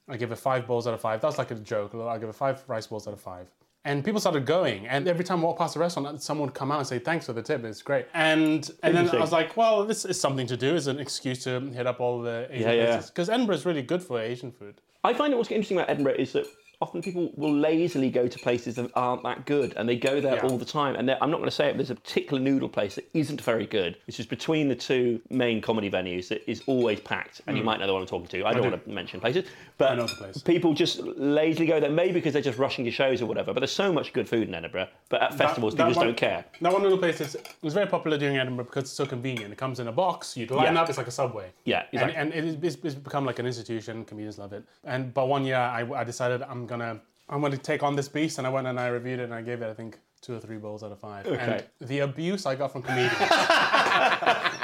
[0.07, 1.21] I give it five bowls out of five.
[1.21, 1.93] That was like a joke.
[1.95, 3.51] I give it five rice bowls out of five.
[3.83, 6.71] And people started going, and every time I walked past the restaurant, someone would come
[6.71, 9.55] out and say, "Thanks for the tip, it's great." And and then I was like,
[9.55, 10.75] "Well, this is something to do.
[10.75, 12.85] It's an excuse to hit up all the Asian Yeah, yeah.
[12.93, 15.89] places because Edinburgh is really good for Asian food." I find it what's interesting about
[15.89, 16.47] Edinburgh is that
[16.81, 20.35] often people will lazily go to places that aren't that good, and they go there
[20.35, 20.43] Yeah.
[20.47, 20.95] all the time.
[20.95, 23.41] And I'm not going to say it, but there's a particular noodle place that isn't
[23.41, 27.41] very good, which is between the two main comedy venues that is always packed.
[27.47, 28.45] And you might know the one I'm talking to.
[28.45, 28.69] I don't do.
[28.69, 29.45] want to mention places,
[29.77, 30.05] but Hmm.
[30.05, 30.41] place.
[30.41, 33.53] people just lazily go there, maybe because they're just rushing to shows or whatever.
[33.53, 34.87] But there's so much good food in Edinburgh.
[35.09, 36.45] But at festivals, people just don't care.
[36.61, 39.51] That one little place is was very popular during Edinburgh because it's so convenient.
[39.51, 40.35] It comes in a box.
[40.37, 40.81] You line Yeah.
[40.81, 40.89] up.
[40.89, 41.47] It's like a subway.
[41.65, 42.15] Yeah, exactly.
[42.15, 44.05] And, and it is, it's become like an institution.
[44.05, 44.63] Comedians love it.
[44.83, 48.37] And but one year I, I decided I'm gonna I'm gonna take on this beast,
[48.37, 50.39] and I went and I reviewed it, and I gave it I think two or
[50.39, 51.27] three bowls out of five.
[51.27, 51.37] Okay.
[51.79, 53.13] And the abuse I got from comedians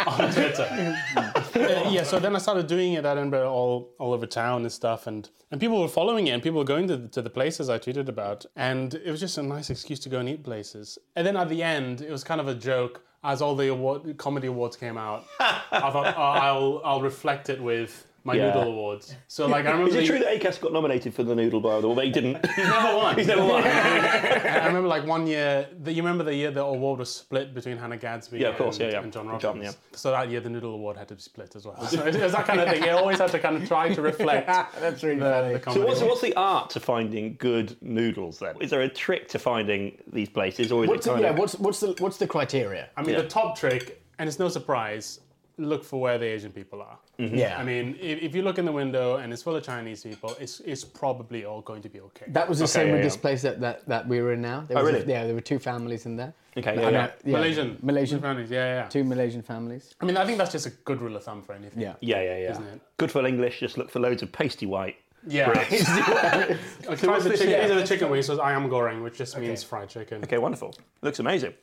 [0.07, 0.97] on Twitter.
[1.15, 4.71] Uh, yeah, so then I started doing it at Edinburgh all, all over town and
[4.71, 7.29] stuff, and, and people were following it, and people were going to the, to the
[7.29, 10.43] places I tweeted about, and it was just a nice excuse to go and eat
[10.43, 10.97] places.
[11.15, 13.03] And then at the end, it was kind of a joke.
[13.23, 17.61] As all the award, comedy awards came out, I thought oh, I'll I'll reflect it
[17.61, 18.47] with my Yeah.
[18.47, 19.15] noodle awards.
[19.27, 21.59] So like I remember Is it the- true that Acast got nominated for the noodle
[21.59, 22.45] bar, but They didn't?
[22.55, 23.17] he's never won.
[23.17, 23.63] He's never won.
[23.65, 25.67] I remember like one year.
[25.83, 28.77] The, you remember the year the award was split between Hannah Gadsby Yeah, of course,
[28.79, 29.03] and, yeah, yeah.
[29.03, 29.43] and John And Robins.
[29.43, 29.71] John, yeah.
[29.97, 31.75] So that year the Noodle Award had to be split as well.
[31.87, 32.83] So it was that kind of thing.
[32.83, 35.57] You always had to kind of try to reflect That's really the, funny.
[35.57, 38.55] the So what's, what's the art to finding good noodles then?
[38.61, 41.29] Is there a trick to finding these places, or is What's it the, yeah?
[41.29, 41.37] of?
[41.39, 42.89] What's what's the what's the criteria?
[42.95, 43.21] I mean, Yeah.
[43.23, 45.19] the top trick, and it's no surprise,
[45.61, 46.97] look for where the Asian people are.
[47.17, 47.57] Yeah.
[47.57, 50.35] I mean, if, if you look in the window and it's full of Chinese people,
[50.39, 52.25] it's, it's probably all going to be okay.
[52.29, 53.03] that was the same yeah, with yeah.
[53.03, 54.61] this place that, that, that we were in now.
[54.67, 55.11] There Oh, was a- really?
[55.11, 56.33] yeah, there were two families in there.
[56.57, 57.11] Okay, I yeah, yeah.
[57.23, 58.87] yeah, Malaysian, Malaysian, families, yeah, yeah.
[58.89, 59.95] two Malaysian families.
[60.01, 61.81] I mean, I think that's just a good rule of thumb for anything.
[61.81, 61.93] Yeah.
[62.01, 62.51] Yeah, yeah, yeah.
[62.51, 62.81] Isn't it?
[62.97, 63.59] Good for English.
[63.61, 64.97] Just look for loads of pasty white.
[65.27, 65.51] Yeah.
[65.51, 65.63] I
[66.95, 67.61] tried the this chicken, here?
[67.61, 68.25] these are the chicken wings.
[68.25, 70.23] So ayam goreng, which just means fried chicken.
[70.23, 70.75] Okay, wonderful.
[71.01, 71.53] Looks amazing.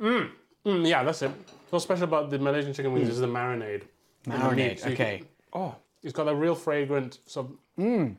[0.00, 0.30] Mm,
[0.64, 1.30] yeah, that's it.
[1.72, 3.84] What's special about the Malaysian chicken wings is the marinade.
[4.26, 4.78] and the Marinade.
[4.78, 5.18] So you okay.
[5.18, 7.52] can- oh, it's got a real fragrant sort of.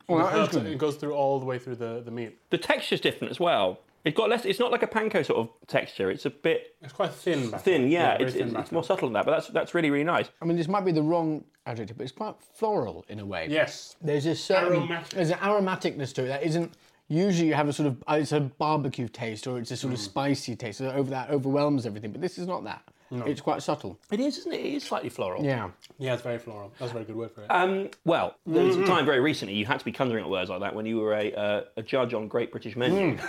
[0.08, 0.66] Oh, that is good.
[0.66, 2.36] It goes through all the way through the, the meat.
[2.50, 3.78] The texture's different as well.
[4.04, 4.44] It's got less.
[4.44, 6.10] It's not like a panko sort of texture.
[6.10, 7.48] It's a bit It's quite thin.
[7.50, 7.86] Back thin.
[7.88, 9.24] Yeah, very it's, thin it's, it's more subtle than that.
[9.24, 10.28] But that's that's really really nice.
[10.42, 13.46] I mean, this might be the wrong adjective, but it's quite floral in a way.
[13.48, 13.94] Yes.
[14.02, 15.10] There's a certain Aromatic.
[15.10, 16.74] there's an aromaticness to it that isn't
[17.06, 19.94] usually you have a sort of it's a barbecue taste or it's a sort Mm.
[19.94, 22.10] of spicy taste so over that overwhelms everything.
[22.10, 22.82] But this is not that.
[23.10, 23.98] It's quite subtle.
[24.10, 24.60] It is, isn't it?
[24.60, 25.44] It is slightly floral.
[25.44, 25.70] Yeah.
[25.98, 26.72] Yeah, it's very floral.
[26.78, 27.46] That's a very good word for it.
[27.50, 30.50] Um, well, there was a time very recently you had to be conjuring up words
[30.50, 33.16] like that when you were a, uh, a judge on Great British Menu.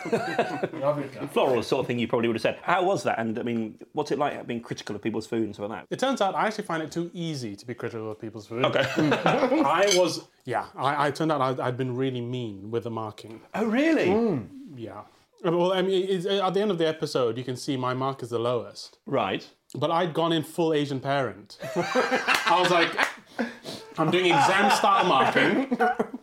[1.31, 2.57] Floral is the sort of thing you probably would have said.
[2.61, 3.19] How was that?
[3.19, 5.93] And I mean, what's it like being critical of people's food and stuff like that?
[5.93, 8.65] It turns out I actually find it too easy to be critical of people's food.
[8.65, 8.85] Okay.
[8.97, 13.41] I was, yeah, I, I turned out I, I'd been really mean with the marking.
[13.53, 14.39] oh, really?
[14.75, 15.01] Yeah.
[15.43, 18.23] Well, I mean, it's, at the end of the episode, you can see my mark
[18.23, 18.97] is the lowest.
[19.05, 19.47] Right.
[19.75, 21.57] But I'd gone in full Asian parent.
[21.75, 22.91] I was like,
[23.97, 25.77] I'm doing exam style marking.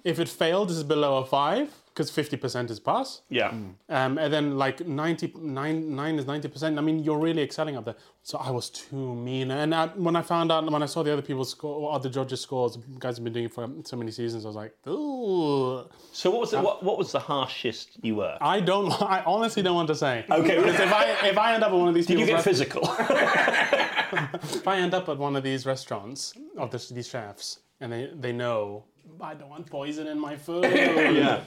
[0.04, 3.20] If it failed, this is below a five, because 50% is pass.
[3.28, 3.50] Yeah.
[3.50, 3.74] Mm.
[3.90, 6.78] Um, and then like 90, nine, nine is 90%.
[6.78, 7.96] I mean, you're really excelling up there.
[8.22, 9.50] So I was too mean.
[9.50, 12.08] And I, when I found out, when I saw the other people's score, or other
[12.08, 15.86] judges' scores, guys have been doing it for so many seasons, I was like, ooh.
[16.12, 18.38] So what was the, um, what, what was the harshest you were?
[18.40, 20.24] I don't, I honestly don't want to say.
[20.30, 20.56] Okay.
[20.62, 22.44] Because if I, if I end up at one of these Did you get rest-
[22.44, 22.82] physical?
[23.00, 28.10] if I end up at one of these restaurants of this, these chefs and they,
[28.14, 28.84] they know
[29.20, 30.64] I don't want poison in my food.
[30.72, 31.40] Yeah.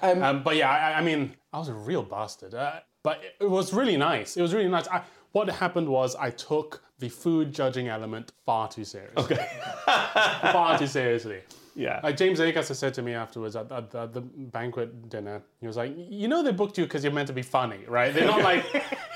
[0.00, 2.54] Um, but yeah, I, I mean, I was a real bastard.
[2.54, 4.36] Uh, but it was really nice.
[4.36, 4.88] It was really nice.
[4.88, 5.02] I,
[5.32, 9.22] what happened was I took the food judging element far too seriously.
[9.22, 9.46] Okay.
[9.86, 11.40] far too seriously.
[11.74, 12.00] Yeah.
[12.02, 15.76] Like James Acaster said to me afterwards at, at, at the banquet dinner, he was
[15.76, 18.14] like, "You know they booked you because you're meant to be funny, right?
[18.14, 18.64] They're not like."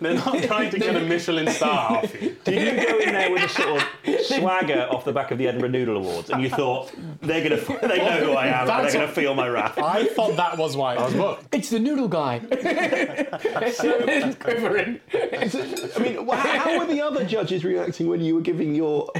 [0.00, 2.36] They're not trying to get a Michelin star off you.
[2.44, 5.46] Did you go in there with a sort of swagger off the back of the
[5.48, 8.82] Edinburgh Noodle Awards, and you thought they're gonna, they know who I am, and they're
[8.82, 9.76] That's gonna feel my wrath?
[9.78, 11.54] I thought that was why I was booked.
[11.54, 12.38] It's the noodle guy.
[14.40, 15.00] Quivering.
[15.14, 19.10] I mean, how, how were the other judges reacting when you were giving your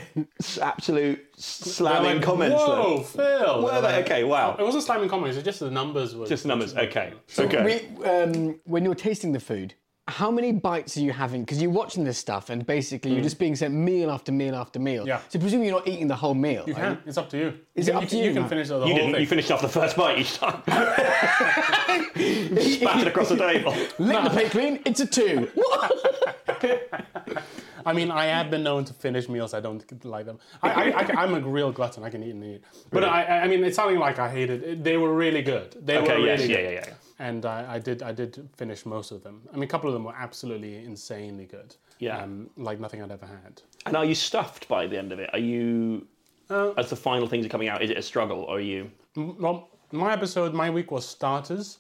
[0.61, 2.57] absolute slamming Like, comments?
[2.57, 3.03] Whoa, though?
[3.03, 3.63] Phil.
[3.65, 4.01] Were they?
[4.03, 4.57] Okay, wow.
[4.59, 5.37] It wasn't slamming comments.
[5.37, 6.75] It's just the numbers were Just the numbers.
[6.77, 7.13] Okay.
[7.39, 7.65] Okay.
[7.99, 9.75] We, um, when you're tasting the food,
[10.11, 11.43] how many bites are you having?
[11.43, 13.25] Because you're watching this stuff and basically you're mm.
[13.25, 15.07] just being sent meal after meal after meal.
[15.07, 15.21] Yeah.
[15.29, 16.65] So presumably you're not eating the whole meal.
[16.67, 16.99] You can.
[17.07, 17.59] It's up to you.
[17.75, 19.13] Is you it can, up to can, you, can finish the You whole didn't.
[19.13, 19.21] thing.
[19.21, 20.63] You finished off the first bite each time.
[20.67, 23.73] Spattered across the table.
[23.99, 25.49] Lick the plate clean, it's a two.
[27.87, 29.55] I mean, I have been known to finish meals.
[29.55, 30.39] I don't like them.
[30.63, 32.05] I, I, am a real glutton.
[32.05, 32.63] I can eat and eat.
[32.91, 34.63] But I, I mean, it's sounding like I hated.
[34.63, 34.85] it.
[34.85, 35.77] They were really good.
[35.81, 36.73] They Okay, were yes, really yeah, good.
[36.75, 36.95] yeah, yeah.
[37.21, 39.43] And I, I did, I did finish most of them.
[39.53, 41.77] I mean, a couple of them were absolutely insanely good.
[41.99, 42.17] Yeah.
[42.17, 43.61] Um, like nothing I'd ever had.
[43.85, 45.29] And are you stuffed by the end of it?
[45.35, 46.07] Are you,
[46.49, 48.91] as the final things are coming out, is it a struggle, or are you?
[49.15, 51.79] Well, my episode, my week was starters,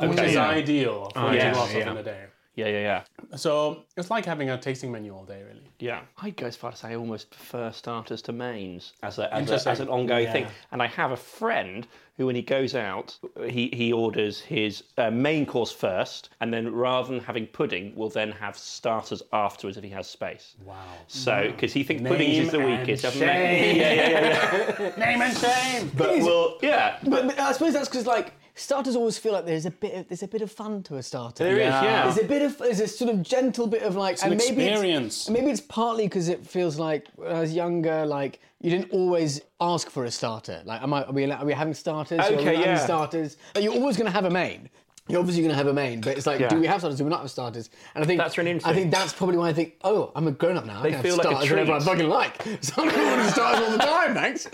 [0.00, 0.48] which is yeah.
[0.48, 1.80] ideal for yeah, eating lots yeah.
[1.80, 2.24] of in a day.
[2.56, 3.36] Yeah, yeah, yeah.
[3.36, 5.70] So it's like having a tasting menu all day, really.
[5.78, 9.32] Yeah, I'd go as far as say I almost prefer starters to mains as, a,
[9.32, 10.44] as, a, as an ongoing thing.
[10.44, 10.50] Yeah.
[10.72, 11.86] And I have a friend
[12.20, 13.18] who, when he goes out,
[13.48, 18.10] he, he orders his uh, main course first, and then rather than having pudding, will
[18.10, 20.54] then have starters afterwards if he has space.
[20.66, 20.76] Wow.
[21.06, 23.04] So, because he thinks pudding is the Name and weakest.
[23.04, 23.74] doesn't shame.
[23.74, 23.80] he?
[23.80, 24.74] Yeah, yeah, yeah.
[24.78, 24.96] yeah.
[25.06, 25.90] Name and shame.
[25.96, 29.66] But well, yeah, but, but I suppose that's because like starters always feel like there's
[29.66, 31.44] a bit of there's a bit of fun to a starter.
[31.44, 31.60] there is.
[31.60, 31.82] Yeah.
[31.82, 32.02] Yeah.
[32.04, 34.66] There's a bit of there's a sort of gentle bit of like an and maybe
[34.66, 35.22] experience.
[35.22, 38.90] It's, maybe it's partly because it feels like when I was younger, like you didn't
[38.92, 40.62] always ask for a starter.
[40.64, 42.20] Like, am I are we are we having starters?
[42.20, 42.76] Are we Okay, having yeah.
[42.84, 43.36] starters.
[43.54, 44.68] Like, you're always going to have a main.
[45.10, 46.48] You're obviously going to have a main, but it's like, Yeah.
[46.48, 46.98] do we have starters?
[46.98, 47.70] Do we not have starters?
[47.94, 50.32] And I think That's really I think that's probably why I think, oh, I'm a
[50.32, 50.80] grown up now.
[50.80, 51.86] I They can feel have like a starters whenever I treat.
[51.86, 52.62] fucking like.
[52.64, 54.48] So I'm going to starters all the time, thanks.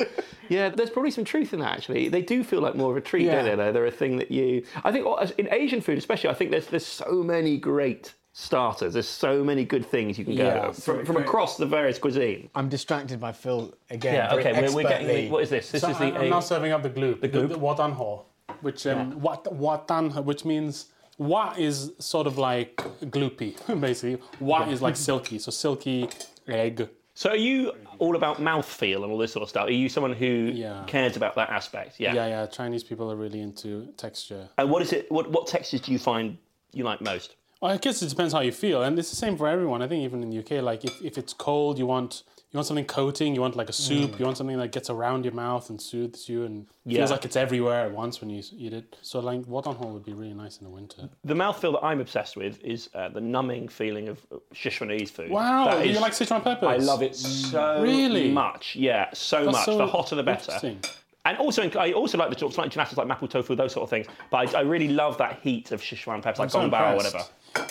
[0.48, 2.08] Yeah, there's probably some truth in that actually.
[2.08, 3.42] They do feel like more of a treat, Yeah.
[3.42, 3.72] don't they?
[3.72, 4.64] They're a thing that you.
[4.84, 5.06] I think
[5.38, 8.92] in Asian food, especially, I think there's there's so many great starters.
[8.92, 12.48] There's so many good things you can Yeah, go from, from across the various cuisine.
[12.54, 14.14] I'm distracted by Phil again.
[14.14, 14.34] Yeah.
[14.34, 14.52] Okay.
[14.52, 15.30] We're, we're getting.
[15.30, 15.70] What is this?
[15.72, 16.14] This So is the.
[16.14, 17.14] I'm now serving up the glue.
[17.14, 17.48] The gloop?
[17.48, 18.24] The, wat tan hor,
[18.60, 20.86] which um, wat, watanho, which means
[21.18, 24.20] wa is sort of like gloopy, basically.
[24.40, 26.08] Wa is like silky, so silky
[26.48, 26.88] egg.
[27.14, 29.66] so are you all about mouthfeel and all this sort of stuff?
[29.68, 30.84] Are you someone who Yeah.
[30.86, 31.98] cares about that aspect?
[31.98, 32.14] Yeah.
[32.14, 32.46] Yeah, yeah.
[32.46, 34.48] Chinese people are really into texture.
[34.58, 35.10] And what is it?
[35.10, 36.36] What what textures do you find
[36.72, 37.36] you like most?
[37.62, 39.80] Well, I guess it depends how you feel, and it's the same for everyone.
[39.80, 42.22] I think even in the UK, like if, if it's cold, you want
[42.56, 45.26] you want something coating, you want like a soup, you want something that gets around
[45.26, 47.00] your mouth and soothes you and Yeah.
[47.00, 48.96] feels like it's everywhere at once when you eat it.
[49.02, 51.10] So like wat tan hor would be really nice in the winter.
[51.24, 55.30] The mouthfeel that I'm obsessed with is uh, the numbing feeling of Sichuanese food.
[55.30, 56.68] Wow, That you is- like Sichuan peppers?
[56.68, 58.30] I love it so Really?
[58.30, 58.74] much.
[58.74, 59.64] Yeah, so That's much.
[59.66, 60.52] so the hotter the better.
[60.52, 60.80] interesting.
[61.26, 63.82] And also, I also like the sort of slightly international, like mapo tofu, those sort
[63.82, 64.06] of things.
[64.30, 67.22] But I, I really love that heat of Sichuan peppers, like so gongbao or whatever.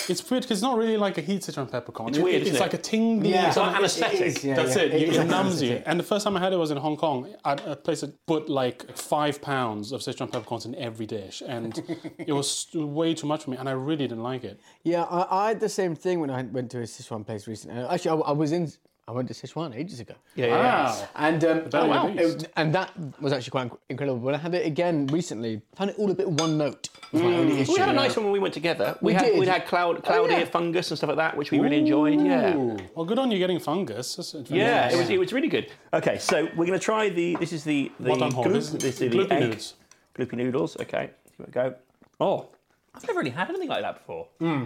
[0.09, 2.09] It's weird because it's not really like a heat Sichuan peppercorn.
[2.09, 2.79] It's weird, It's isn't like it?
[2.79, 3.29] a tingly.
[3.31, 3.47] Yeah.
[3.47, 4.43] It's like It- it anaesthetic.
[4.43, 4.81] yeah, That's yeah.
[4.83, 5.01] it.
[5.01, 5.67] You, is it like numbs you.
[5.69, 5.83] anesthetic.
[5.87, 8.25] And the first time I had it was in Hong Kong at a place that
[8.25, 11.81] put like five pounds of Sichuan peppercorns in every dish, and
[12.17, 14.59] it was way too much for me, and I really didn't like it.
[14.83, 17.81] Yeah, I, I had the same thing when I went to a Sichuan place recently.
[17.83, 18.71] Actually, I, I was in.
[19.07, 20.15] I went to Sichuan ages ago.
[20.33, 20.85] Yeah, yeah, yeah.
[20.85, 21.07] Wow.
[21.15, 22.07] And um, better wow.
[22.07, 22.91] It- and that
[23.21, 24.17] was actually quite incredible.
[24.17, 26.89] When I had it again recently, found it all a bit one note.
[27.11, 27.73] Was my only issue.
[27.73, 28.97] We had a nice one when we went together.
[29.01, 29.39] We, We had did.
[29.39, 30.39] we had cloud cloud oh, yeah.
[30.39, 32.19] ear fungus and stuff like that, which we really enjoyed.
[32.19, 32.55] Yeah.
[32.95, 34.15] Well, good on you getting fungus.
[34.15, 35.71] That's Yeah, it was, it was really good.
[35.93, 37.35] Okay, so we're going to try the.
[37.35, 38.45] This is the the Wat tan hor.
[38.45, 39.73] gloop- This- this is the gloopy egg noodles.
[40.15, 40.77] gloopy noodles.
[40.77, 41.75] Okay, here we go.
[42.19, 42.47] Oh,
[42.95, 44.27] I've never really had anything like that before.
[44.39, 44.63] Hmm.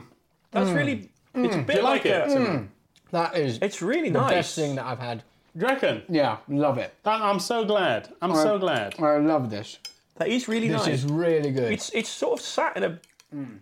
[0.51, 0.75] That's hmm.
[0.75, 1.09] really.
[1.35, 1.65] It's a hmm.
[1.65, 2.61] bit Do you like a- it?
[3.11, 4.31] That is It's really the nice.
[4.33, 5.23] best thing that I've had.
[5.57, 6.03] Do you reckon?
[6.09, 6.93] Yeah, love it.
[7.03, 8.09] That, I'm so glad.
[8.21, 8.95] I'm so glad.
[8.99, 9.79] I love this.
[10.17, 10.85] That is really nice.
[10.85, 11.05] This nice.
[11.05, 11.71] is really good.
[11.71, 12.99] It's it's sort of sat in a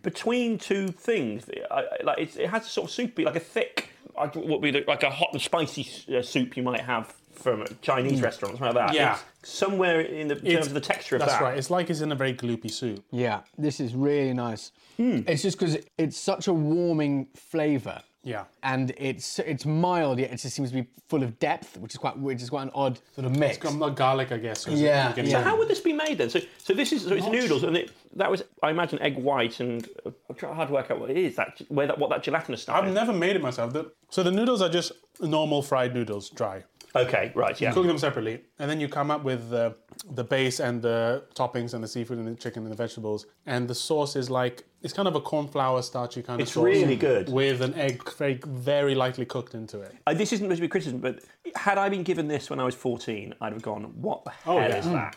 [0.01, 1.45] between two things.
[1.71, 4.61] I, I- like it's, it has a sort of soupy, like a thick, like what
[4.61, 8.57] we like a hot and spicy uh, soup you might have from a Chinese restaurant,
[8.57, 8.95] something like that.
[8.95, 9.17] Yeah.
[9.41, 11.27] It's somewhere in the in terms of the texture of that.
[11.27, 11.45] That's that.
[11.45, 11.57] right.
[11.57, 13.03] It's like it's in a very gloopy soup.
[13.11, 14.71] yeah, this is really nice.
[14.97, 15.19] Hmm.
[15.27, 18.01] It's just because it's such a warming flavour.
[18.27, 18.43] Yeah.
[18.61, 21.97] and it's it's mild yet it just seems to be full of depth, which is
[21.97, 23.57] quite which is quite an odd sort of mix.
[23.57, 24.67] It's got garlic, I guess.
[24.67, 25.41] Yeah, you can- yeah.
[25.41, 26.29] How would this be made then?
[26.29, 29.59] So, so this is so it's noodles, and it, that was I imagine egg white,
[29.61, 32.09] and uh, I'm trying hard to work out what it is that where that what
[32.09, 32.93] that gelatinous stuff I've is.
[32.93, 33.71] never made it myself.
[33.73, 36.63] The, so the noodles are just normal fried noodles, dry.
[36.95, 37.71] Okay, right, yeah.
[37.73, 39.75] Cook them separately, and then you come up with the,
[40.11, 43.27] the base and the toppings and the seafood and the chicken and the vegetables.
[43.45, 46.55] And the sauce is like it's kind of a corn flour starchy kind It's of
[46.55, 46.63] sauce.
[46.63, 47.29] really good.
[47.29, 49.93] with an egg very very lightly cooked into it.
[50.07, 51.19] Uh, this isn't meant to be criticism, but
[51.55, 54.57] had I been given this when I was 14, I'd have gone, "What the hell
[54.57, 54.77] Oh, yeah.
[54.77, 55.15] is that?"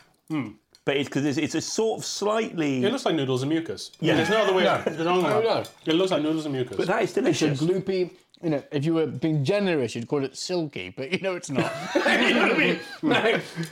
[0.86, 2.82] But it's because it's, it's a sort of slightly.
[2.84, 3.92] It looks like noodles and mucus.
[4.00, 4.16] Yeah.
[4.16, 4.64] there's no other way.
[4.64, 5.44] There's no other way.
[5.44, 5.64] no.
[5.86, 6.76] It looks like noodles and mucus.
[6.76, 7.52] but that is delicious.
[7.52, 7.84] It's a delicious.
[7.84, 8.10] gloopy.
[8.42, 11.50] You know, if you were being generous, you'd call it silky, but you know it's
[11.50, 11.70] not.
[11.94, 12.00] you
[12.34, 12.78] know what I mean?
[13.02, 13.22] No,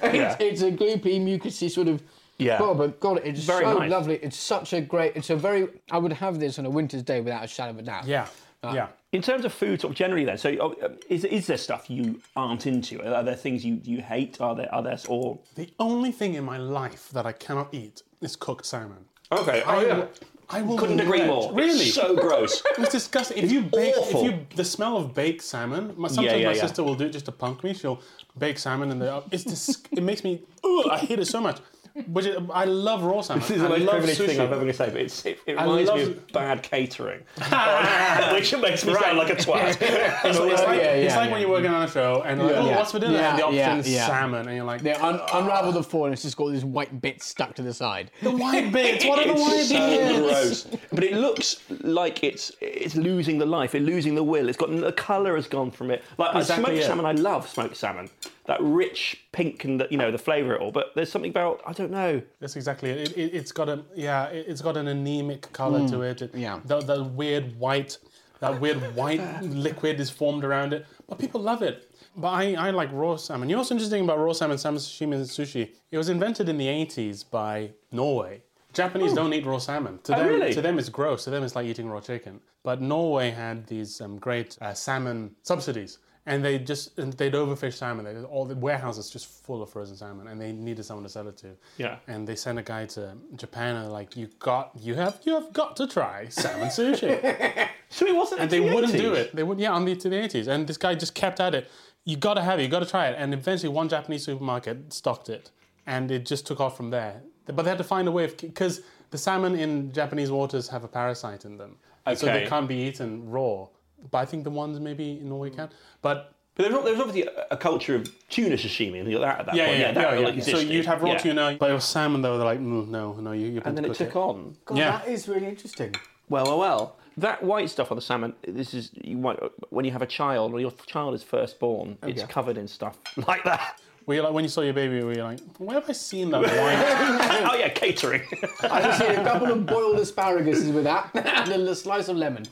[0.02, 2.02] it's, it's a gloopy, mucusy sort of.
[2.38, 2.58] Yeah.
[2.58, 3.90] God, but God, it's Very so nice.
[3.90, 4.16] lovely.
[4.22, 5.16] It's such a great.
[5.16, 5.68] It's a very.
[5.90, 8.06] I would have this on a winter's day without a shadow of a doubt.
[8.06, 8.26] yeah,
[8.62, 8.88] Uh, yeah.
[9.12, 11.88] In terms of food, sort of generally, then, so oh, uh, is, is there stuff
[11.88, 13.02] you aren't into?
[13.02, 14.38] Are there things you, you hate?
[14.40, 15.38] Are there others or?
[15.56, 19.04] The only thing in my life that I cannot eat is cooked salmon.
[19.32, 20.08] Okay, I, will-
[20.50, 21.52] I will couldn't agree regret- more.
[21.54, 21.86] Really?
[21.86, 22.62] It's so gross.
[22.78, 23.42] It's disgusting.
[23.42, 24.20] If you bake, awful.
[24.20, 25.94] if you the smell of baked salmon.
[25.96, 26.60] My, sometimes yeah, my yeah.
[26.60, 27.72] sister will do it just to punk me.
[27.74, 28.00] She'll
[28.38, 29.22] bake salmon and the.
[29.32, 30.42] It's dis- it makes me.
[30.62, 31.60] Ugh, I hate it so much.
[32.06, 33.40] Which is, I love raw salmon.
[33.42, 34.26] This is the I most love privileged sushi.
[34.26, 36.62] thing I've ever going to say, but it's, it, it I reminds me of bad
[36.62, 37.20] catering,
[38.32, 39.78] which makes me sound like a twat.
[40.34, 42.54] So it's like, yeah, it's yeah, like when you're working on a show and like,
[42.56, 42.76] oh, Yeah.
[42.76, 43.14] what's for dinner?
[43.14, 44.06] Yeah, and the option yeah, is yeah.
[44.06, 45.38] salmon, and you're like, They un- ah.
[45.40, 48.10] unravel the foil and it's just got this white bit stuck to the side.
[48.22, 49.04] the white bits.
[49.04, 50.64] What are the white It's so bits?
[50.64, 50.78] gross.
[50.92, 54.48] But it looks like it's it's losing the life, it's losing the will.
[54.48, 56.02] It's got the colour has gone from it.
[56.18, 58.08] Like Exactly smoked salmon, I love smoked salmon.
[58.48, 60.72] That rich pink and the, you know the flavour of it all.
[60.72, 62.20] But there's something about I don't know.
[62.40, 62.98] That's exactly it.
[63.12, 64.24] it, it it's got a yeah.
[64.26, 66.22] It, it's got an anemic color to it.
[66.22, 66.34] it.
[66.34, 66.58] yeah.
[66.64, 67.98] The, the weird white,
[68.40, 69.22] that weird white
[69.66, 70.86] liquid is formed around it.
[71.08, 71.84] But people love it.
[72.16, 73.48] But I, I like raw salmon.
[73.48, 75.70] You know what's interesting about raw salmon, salmon sashimi, and sushi?
[75.92, 78.42] It was invented in the 80s by Norway.
[78.72, 80.00] Japanese don't eat raw salmon.
[80.04, 80.28] To them, Oh.
[80.28, 80.52] really?
[80.52, 81.24] to them, it's gross.
[81.24, 82.40] To them, it's like eating raw chicken.
[82.64, 87.74] But Norway had these um, great uh, salmon subsidies, and they just and they'd overfish
[87.74, 88.04] salmon.
[88.04, 91.26] They, all the warehouses just full of frozen salmon, and they needed someone to sell
[91.26, 91.56] it to.
[91.78, 91.96] Yeah.
[92.06, 95.32] And they sent a guy to Japan, and they're like, "You got, you have, you
[95.34, 98.42] have got to try salmon sushi." So it wasn't.
[98.42, 99.34] and they the wouldn't do it.
[99.34, 100.46] They would, yeah, on the to the eighties.
[100.46, 101.70] And this guy just kept at it.
[102.04, 102.64] You got to have it.
[102.64, 103.16] You got to try it.
[103.18, 105.50] And eventually, one Japanese supermarket stocked it,
[105.86, 107.22] and it just took off from there.
[107.46, 110.84] But they had to find a way of because the salmon in Japanese waters have
[110.84, 111.76] a parasite in them,
[112.14, 113.68] so they can't be eaten raw.
[114.10, 115.68] But I think the ones maybe in Norway can.
[116.02, 119.40] But But there's, there's obviously a, a culture of tuna sashimi and things like that
[119.40, 119.78] at that yeah, point.
[119.78, 119.92] yeah, yeah.
[119.92, 121.18] that yeah, like, So you'd have raw Yeah.
[121.18, 122.36] tuna, but it was salmon though.
[122.38, 123.46] They're like, mm, no, no, you.
[123.48, 124.56] you And then it took on.
[124.72, 124.90] Yeah.
[124.98, 125.94] That is really interesting.
[126.28, 126.96] Well, well, well.
[127.16, 129.38] That white stuff on the salmon, this is you might,
[129.70, 132.96] when you have a child or your child is first born, it's covered in stuff
[133.26, 133.80] like that.
[134.08, 135.02] Were you like when you saw your baby?
[135.02, 137.44] Were you like, where have I seen that white?
[137.52, 138.22] oh yeah, catering.
[138.62, 142.16] I just see a couple of boiled asparaguses with that and a little slice of
[142.16, 142.46] lemon.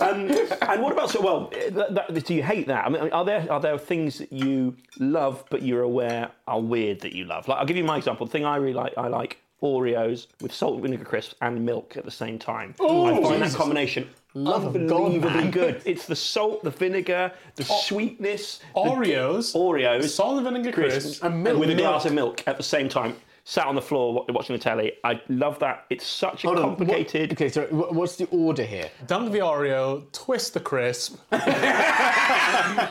[0.00, 0.30] um,
[0.62, 1.20] and what about so?
[1.20, 2.86] Well, that, that, do you hate that?
[2.86, 7.00] I mean, are there are there things that you love but you're aware are weird
[7.00, 7.46] that you love?
[7.46, 8.24] Like, I'll give you my example.
[8.24, 11.96] The thing I really like, I like Oreos with salt and vinegar crisps and milk
[11.96, 12.74] at the same time.
[12.80, 15.50] I find that combination Love of God, unbelievably man.
[15.50, 15.82] good.
[15.84, 21.22] It's the salt, the vinegar, the sweetness, the- Oreos, Oreos, salt and vinegar crisps, crisps,
[21.22, 21.58] and milk.
[21.60, 23.16] with a glass of milk at the same time.
[23.44, 24.92] Sat on the floor watching the telly.
[25.02, 25.86] I love that.
[25.90, 27.32] It's such a Hold on, what- complicated.
[27.32, 28.88] okay, so what's the order here?
[29.08, 31.16] dunk the Oreo, twist the crisp.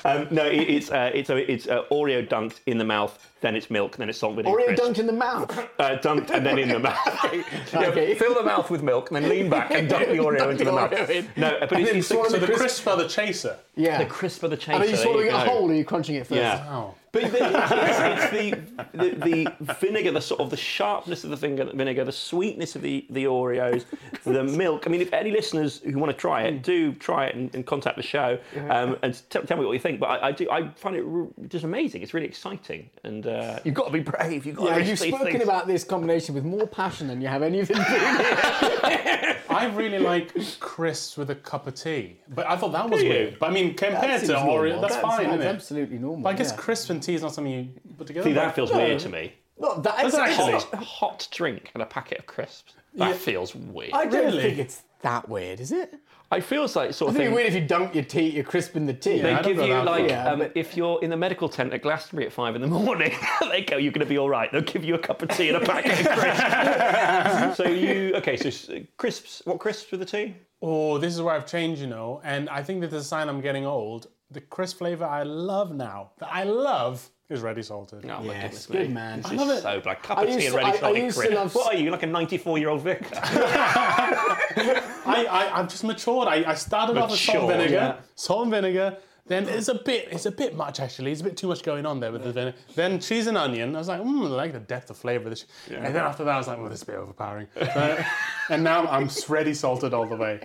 [0.04, 3.56] Um, no, it, it's uh, it's a, it's uh, Oreo dunked in the mouth, then
[3.56, 4.62] it's milk, then it's salt and vinegar.
[4.62, 4.84] Oreo crisp.
[4.84, 5.70] dunked in the mouth.
[5.80, 6.97] Uh, dunked and then in the mouth.
[7.74, 8.14] Yeah, Okay.
[8.16, 10.64] Fill the mouth with milk, and then lean back and dunk the Oreo Dunk into
[10.66, 11.10] the the mouth.
[11.10, 11.28] In.
[11.38, 13.58] No, but And it's, then it's So the the crisp- crisp are the chaser.
[13.82, 13.97] Yeah.
[14.03, 14.73] the crisp of the chaser.
[14.73, 15.38] And are you there swallowing it go.
[15.39, 16.39] whole or are you crunching it first?
[16.41, 16.65] Yeah.
[16.69, 16.95] Oh.
[17.13, 21.36] But the, it's, it's the, the the vinegar, the sort of the sharpness of the
[21.36, 23.84] vinegar, vinegar, the sweetness of the, the Oreos,
[24.23, 24.84] the milk.
[24.88, 27.65] I mean, if any listeners who want to try it, do try it and, and
[27.65, 29.99] contact the show um, and t- tell me what you think.
[29.99, 32.01] But I, I do, I find it r- just amazing.
[32.01, 34.45] It's really exciting, and uh, you've got to be brave.
[34.45, 35.43] You've got Yeah, to you've spoken things.
[35.43, 39.36] about this combination with more passion than you have anything to do here.
[39.49, 43.38] I really like crisps with a cup of tea, but I thought that was weird.
[43.38, 44.82] But I mean, compared to seems Oreo, normal.
[44.82, 45.45] that's, fine, that's isn't it?
[45.45, 46.24] absolutely normal.
[46.24, 46.57] But I guess yeah.
[46.57, 48.30] crisp and tea is not something you put together.
[48.30, 49.34] See, that but- feels weird to me.
[49.57, 52.74] Well, that is That's actually- Hot, a hot drink and a packet of crisps.
[52.95, 53.13] That Yeah.
[53.13, 53.91] feels weird.
[53.93, 54.41] I don't Really?
[54.41, 55.93] think it's that weird, is it?
[56.34, 57.34] It feels like sort I of think thing.
[57.34, 59.19] it's weird if you dunk your tea, you're crisping the tea.
[59.19, 60.30] They I give you like far.
[60.30, 63.11] um, if you're in the medical tent at Glastonbury at five in the morning,
[63.51, 65.49] they go, "You're going to be all right." They'll give you a cup of tea
[65.49, 67.57] and a packet of crisps.
[67.57, 68.38] so you okay?
[68.38, 69.41] So crisps.
[69.45, 70.36] What crisps with the tea?
[70.62, 73.30] Oh, this is where I've changed, you know, and I think that is a sign
[73.30, 74.07] I'm getting old.
[74.30, 78.05] The crisp flavour I love now, that I love, is ready salted.
[78.05, 78.93] Oh my Yes, goodness good me.
[78.93, 79.22] man.
[79.22, 79.62] This I is love it.
[79.62, 80.03] so black.
[80.03, 81.36] Cup I of tea used and to- ready I- I salted used to crisps.
[81.36, 83.05] love- What are you, like a 94 year old vicar?
[83.14, 86.28] I, I, I've just matured.
[86.28, 87.95] I, I started off with salt and vinegar, yeah.
[88.16, 88.97] salt and vinegar.
[89.28, 91.11] Then it's a bit, it's a bit much actually.
[91.11, 92.57] It's a bit too much going on there with the vinegar.
[92.76, 93.76] Then cheese and onion.
[93.76, 95.26] I was like, mm, I like the depth of flavour.
[95.26, 95.45] of this.
[95.69, 97.47] And then after that, I was like, well, this is a bit overpowering.
[97.55, 98.03] So-
[98.49, 100.41] and now I'm ready salted all the way.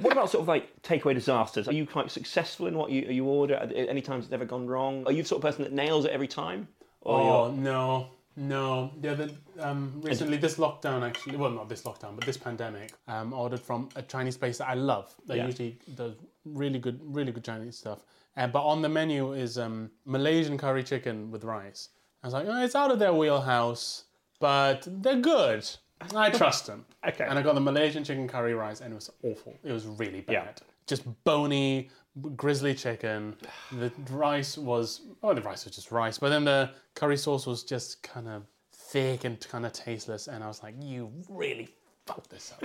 [0.00, 1.68] What about sort of like takeaway disasters?
[1.68, 3.60] Are you quite successful in what you you order?
[3.70, 5.04] There Any times it's never gone wrong?
[5.06, 6.68] Are you the sort of person that nails it every time?
[7.02, 8.92] Or Oh no, no.
[9.02, 13.32] Yeah, the, um, recently this lockdown actually, well, not this lockdown, but this pandemic, um,
[13.32, 15.14] ordered from a Chinese place that I love.
[15.26, 15.46] They Yeah.
[15.46, 16.14] usually does
[16.44, 18.04] really good, really good Chinese stuff.
[18.40, 21.90] Uh, but on the menu is um, Malaysian curry chicken with rice.
[22.22, 24.04] I was like, oh, it's out of their wheelhouse,
[24.38, 25.68] but they're good.
[26.16, 26.86] I trust them.
[27.06, 27.26] Okay.
[27.28, 29.58] And I got the Malaysian chicken curry rice, and it was awful.
[29.62, 30.32] It was really bad.
[30.32, 30.66] Yeah.
[30.86, 31.90] Just bony,
[32.34, 33.36] grizzly chicken.
[33.72, 37.62] The rice was, oh, the rice was just rice, but then the curry sauce was
[37.62, 40.28] just kind of thick and kind of tasteless.
[40.28, 41.68] And I was like, you really
[42.14, 42.62] fucked this up.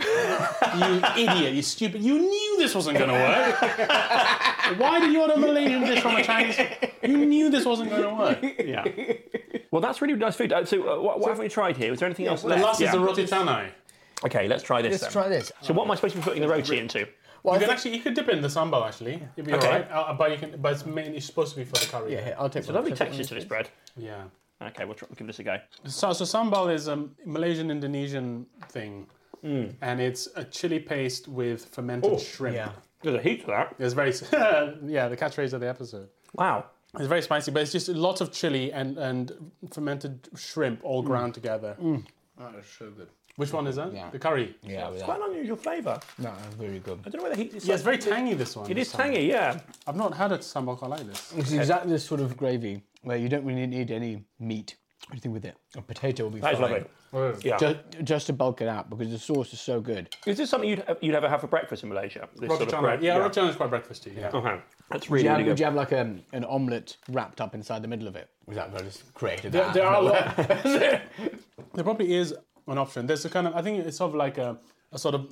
[0.78, 2.02] you idiot, you stupid.
[2.04, 4.80] You knew this wasn't going to work.
[4.80, 6.58] Why did you order a Malaysian dish from a Chinese?
[7.04, 8.40] You knew this wasn't going to work.
[8.66, 8.84] yeah.
[9.72, 10.52] Well, that's really nice food.
[10.54, 11.92] Uh, So, uh, what, what have we tried here?
[11.92, 12.64] Was there anything else The left?
[12.64, 12.88] last Yeah.
[12.88, 13.70] is the roti canai.
[14.26, 14.92] Okay, let's try this.
[14.92, 15.12] Let's then.
[15.12, 15.52] try this.
[15.62, 17.08] So, what am I supposed to be putting the roti into?
[17.44, 19.22] Well, You can think- actually you could dip it in the sambal actually.
[19.36, 19.68] You'd be Okay.
[19.68, 19.88] alright.
[19.92, 22.14] Uh, but you can but it's mainly supposed to be for the curry.
[22.14, 22.76] yeah, here, I'll take It's a one.
[22.84, 23.40] lovely Shall I texture take to one?
[23.40, 23.70] this bread.
[23.98, 24.24] Yeah.
[24.70, 25.58] Okay, we'll, try, we'll give this a go.
[25.86, 29.06] So, so sambal is a Malaysian Indonesian thing,
[29.42, 29.66] Hmm.
[29.82, 32.56] and it's a chili paste with fermented Oh, shrimp.
[32.56, 32.72] Yeah.
[33.02, 33.76] There's a heat to that.
[33.80, 34.12] It's very
[34.86, 36.10] yeah the catchphrase of the episode.
[36.34, 36.66] Wow.
[36.98, 41.02] It's very spicy, but it's just a lot of chili and and fermented shrimp all
[41.02, 41.76] ground together.
[42.38, 43.10] That is so good.
[43.38, 43.94] Which one is that?
[43.94, 44.10] Yeah.
[44.12, 44.56] The curry.
[44.64, 46.00] Yeah, with Quite an unusual flavour.
[46.18, 47.00] No, that's very good.
[47.06, 47.68] I don't know where the heat is.
[47.68, 48.34] Yeah, it's very tangy.
[48.34, 48.72] This one.
[48.72, 49.12] It this is time.
[49.12, 49.60] tangy, yeah.
[49.86, 51.34] I've not had a sambal quite like this.
[51.36, 54.76] It's exactly this sort of gravy where you don't really need any meat
[55.12, 55.56] or think with it.
[55.76, 56.86] A potato will be That is fine.
[57.14, 57.48] lovely.
[57.48, 57.58] Yeah.
[57.58, 60.14] Just, just to bulk it out because the sauce is so good.
[60.26, 62.28] Is this something you'd, you'd ever have for breakfast in Malaysia?
[62.36, 62.82] This Roti sort of canai.
[62.82, 63.04] bread?
[63.04, 64.18] Yeah, roti canai is quite breakfasty.
[64.18, 64.32] Yeah.
[64.34, 64.60] Okay.
[64.90, 65.60] That's Would really, you, have, really would good.
[65.60, 68.30] you have like a, an omelette wrapped up inside the middle of it?
[68.48, 69.74] Was that I just created There, that?
[69.74, 70.36] there are a lot.
[71.74, 72.34] there probably is
[72.68, 73.08] an option.
[73.08, 74.58] There's a kind of I think it's sort of like a,
[74.92, 75.28] a sort of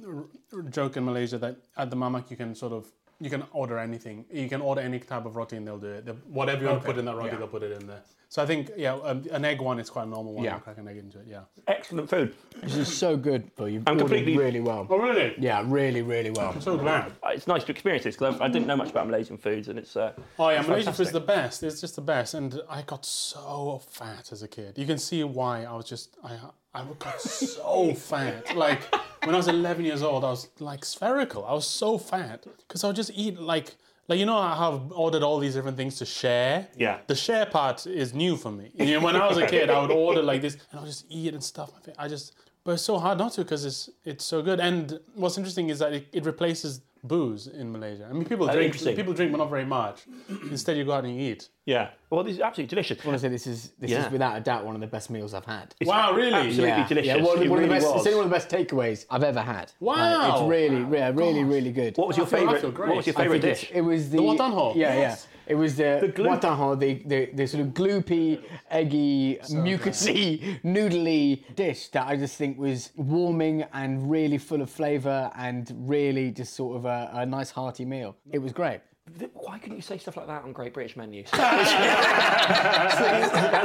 [0.53, 2.87] r- joke in Malaysia that at the mamak you can sort of
[3.19, 4.25] you can order anything.
[4.31, 6.05] You can order any type of roti and they'll do it.
[6.05, 7.37] They'll- whatever you want to put in that roti, yeah.
[7.37, 8.01] they'll put it in there.
[8.29, 10.43] So I think yeah, um, an egg one is quite a normal one.
[10.43, 10.55] Yeah.
[10.55, 11.27] You crack an egg into it.
[11.27, 11.41] Yeah.
[11.67, 12.33] Excellent food.
[12.63, 13.69] This is so good, Phil.
[13.69, 14.87] You've I'm completely- really well.
[14.89, 15.35] Oh really?
[15.37, 16.49] Yeah, really, really well.
[16.51, 17.11] I'm so glad.
[17.21, 19.77] Uh, It's nice to experience this because I didn't know much about Malaysian foods and
[19.77, 19.95] it's.
[19.95, 21.61] Uh, Oh yeah, Malaysian food is the best.
[21.61, 24.77] It's just the best, and I got so fat as a kid.
[24.79, 26.31] You can see why I was just I
[26.73, 28.55] I got so fat.
[28.57, 28.81] Like
[29.25, 31.45] when I was 11 years old, I was like spherical.
[31.45, 33.75] I was so fat because I would just eat like
[34.07, 36.67] like you know how I've ordered all these different things to share.
[36.75, 36.99] Yeah.
[37.07, 38.71] The share part is new for me.
[38.73, 40.87] You know, when I was a kid, I would order like this, and I would
[40.87, 41.71] just eat and stuff.
[41.97, 42.35] I just.
[42.65, 44.59] But it's so hard not to because it's it's so good.
[44.59, 48.07] And what's interesting is that it, it replaces booze in Malaysia.
[48.09, 48.95] I mean, people oh, drink interesting.
[48.95, 50.03] people drink, but not very much.
[50.49, 51.49] Instead, you go out and you eat.
[51.65, 51.89] Yeah.
[52.09, 52.97] Well, this is absolutely delicious.
[53.03, 54.05] I want to say this is this Yeah.
[54.05, 55.75] is without a doubt one of the best meals I've had.
[55.79, 56.33] It's Wow, really?
[56.33, 57.07] Absolutely yeah, delicious.
[57.07, 57.95] Yeah, one, It one of the really best.
[57.95, 59.71] It's only one of the best takeaways I've ever had.
[59.81, 60.31] Like, Wow.
[60.41, 61.97] it's really, yeah, really, really good.
[61.97, 62.61] What was your I feel- I favourite?
[62.61, 62.87] feel great.
[62.89, 63.71] What was your I favourite think it's- dish?
[63.73, 64.73] It was the, wat tan hor?
[64.75, 65.27] Yeah, Yes.
[65.47, 66.25] It was the, the glue-
[66.75, 68.41] the, the the sort of gloopy,
[68.71, 75.31] eggy, mucousy, noodly dish that I just think was warming and really full of flavour
[75.35, 78.15] and really just sort of a, a nice hearty meal.
[78.31, 78.81] It was great.
[79.17, 81.29] Th- Why couldn't you say stuff like that on Great British menus?
[81.31, 81.71] That's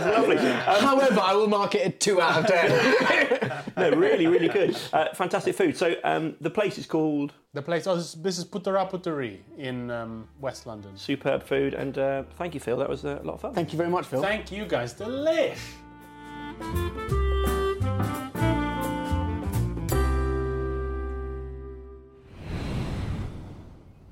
[0.06, 0.36] lovely.
[0.36, 3.64] Um, However, I will mark it a two out of ten.
[3.76, 4.76] no, really, really good.
[4.92, 5.76] Uh, fantastic food.
[5.76, 7.86] So um, the place is called The place.
[7.86, 10.96] Oh, this, this is Putera Puteri in um, West London.
[10.96, 12.76] Superb Food, and uh, thank you, Phil.
[12.76, 13.54] That was uh, a lot of fun.
[13.54, 14.22] Thank you very much, Phil.
[14.22, 14.94] Thank you guys.
[14.94, 15.58] Delish.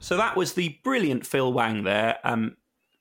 [0.06, 2.18] So that was the brilliant Phil Wang there.
[2.22, 2.58] Um,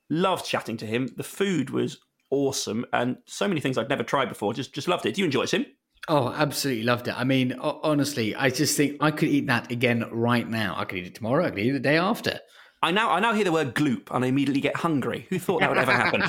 [0.09, 1.07] loved chatting to him.
[1.15, 1.99] The food was
[2.31, 4.55] awesome, and so many things I'd never tried before.
[4.55, 5.13] Just, just loved it.
[5.13, 5.67] Do you enjoy it, Sim?
[6.07, 7.15] Oh, absolutely loved it.
[7.15, 10.73] I mean, honestly, I just think I could eat that again right now.
[10.75, 11.45] I could eat it tomorrow.
[11.45, 12.39] I could eat it the day after.
[12.85, 15.25] I now I now hear the word gloop and I immediately get hungry.
[15.31, 16.21] Who thought that would ever happen?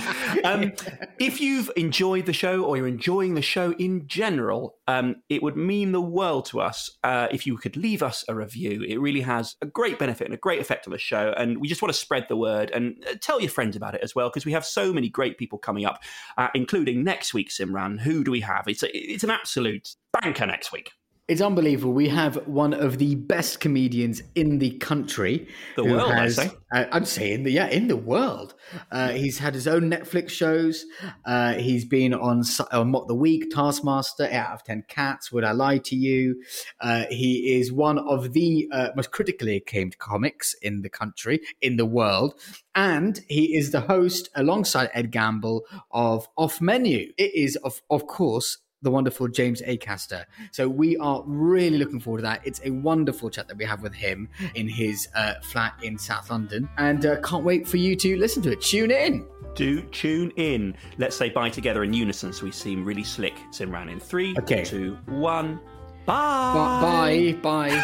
[0.43, 0.73] um,
[1.21, 5.55] if you've enjoyed the show or you're enjoying the show in general, um, it would
[5.55, 8.83] mean the world to us uh, if you could leave us a review.
[8.89, 11.69] It really has a great benefit and a great effect on the show, and we
[11.69, 14.31] just want to spread the word and uh, tell your friends about it as well
[14.31, 16.03] because we have so many great people coming up,
[16.39, 17.51] uh, including next week.
[17.51, 18.65] Simran, who do we have?
[18.67, 20.91] It's a, it's an absolute banker next week.
[21.29, 21.93] It's unbelievable.
[21.93, 25.49] We have one of the best comedians in the country.
[25.75, 26.53] The world, has, I say.
[26.73, 28.55] Uh, I'm saying, the, yeah, in the world.
[28.93, 30.85] Uh, he's had his own Netflix shows.
[31.25, 35.51] Uh, he's been on, on Mock the Week, Taskmaster, Out of 10 Cats, Would I
[35.51, 36.41] Lie to You?
[36.81, 41.77] Uh, he is one of the uh, most critically acclaimed comics in the country, in
[41.77, 42.35] the world.
[42.77, 47.11] And he is the host, alongside Ed Gamble, of Off Menu.
[47.19, 50.25] It is, of, of course, the wonderful James Acaster.
[50.53, 52.41] So we are really looking forward to that.
[52.45, 56.31] It's a wonderful chat that we have with him in his uh, flat in South
[56.31, 58.61] London, and uh, can't wait for you to listen to it.
[58.61, 59.27] Tune in.
[59.55, 60.77] Do tune in.
[60.99, 63.35] Let's say bye together in unison so we seem really slick.
[63.51, 64.65] Simran in three, okay.
[64.65, 65.59] two, one.
[66.05, 67.37] Bye.
[67.43, 67.73] Bye.
[67.73, 67.83] Bye.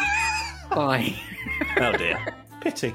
[0.70, 1.14] bye.
[1.78, 2.36] oh dear.
[2.61, 2.95] Pity.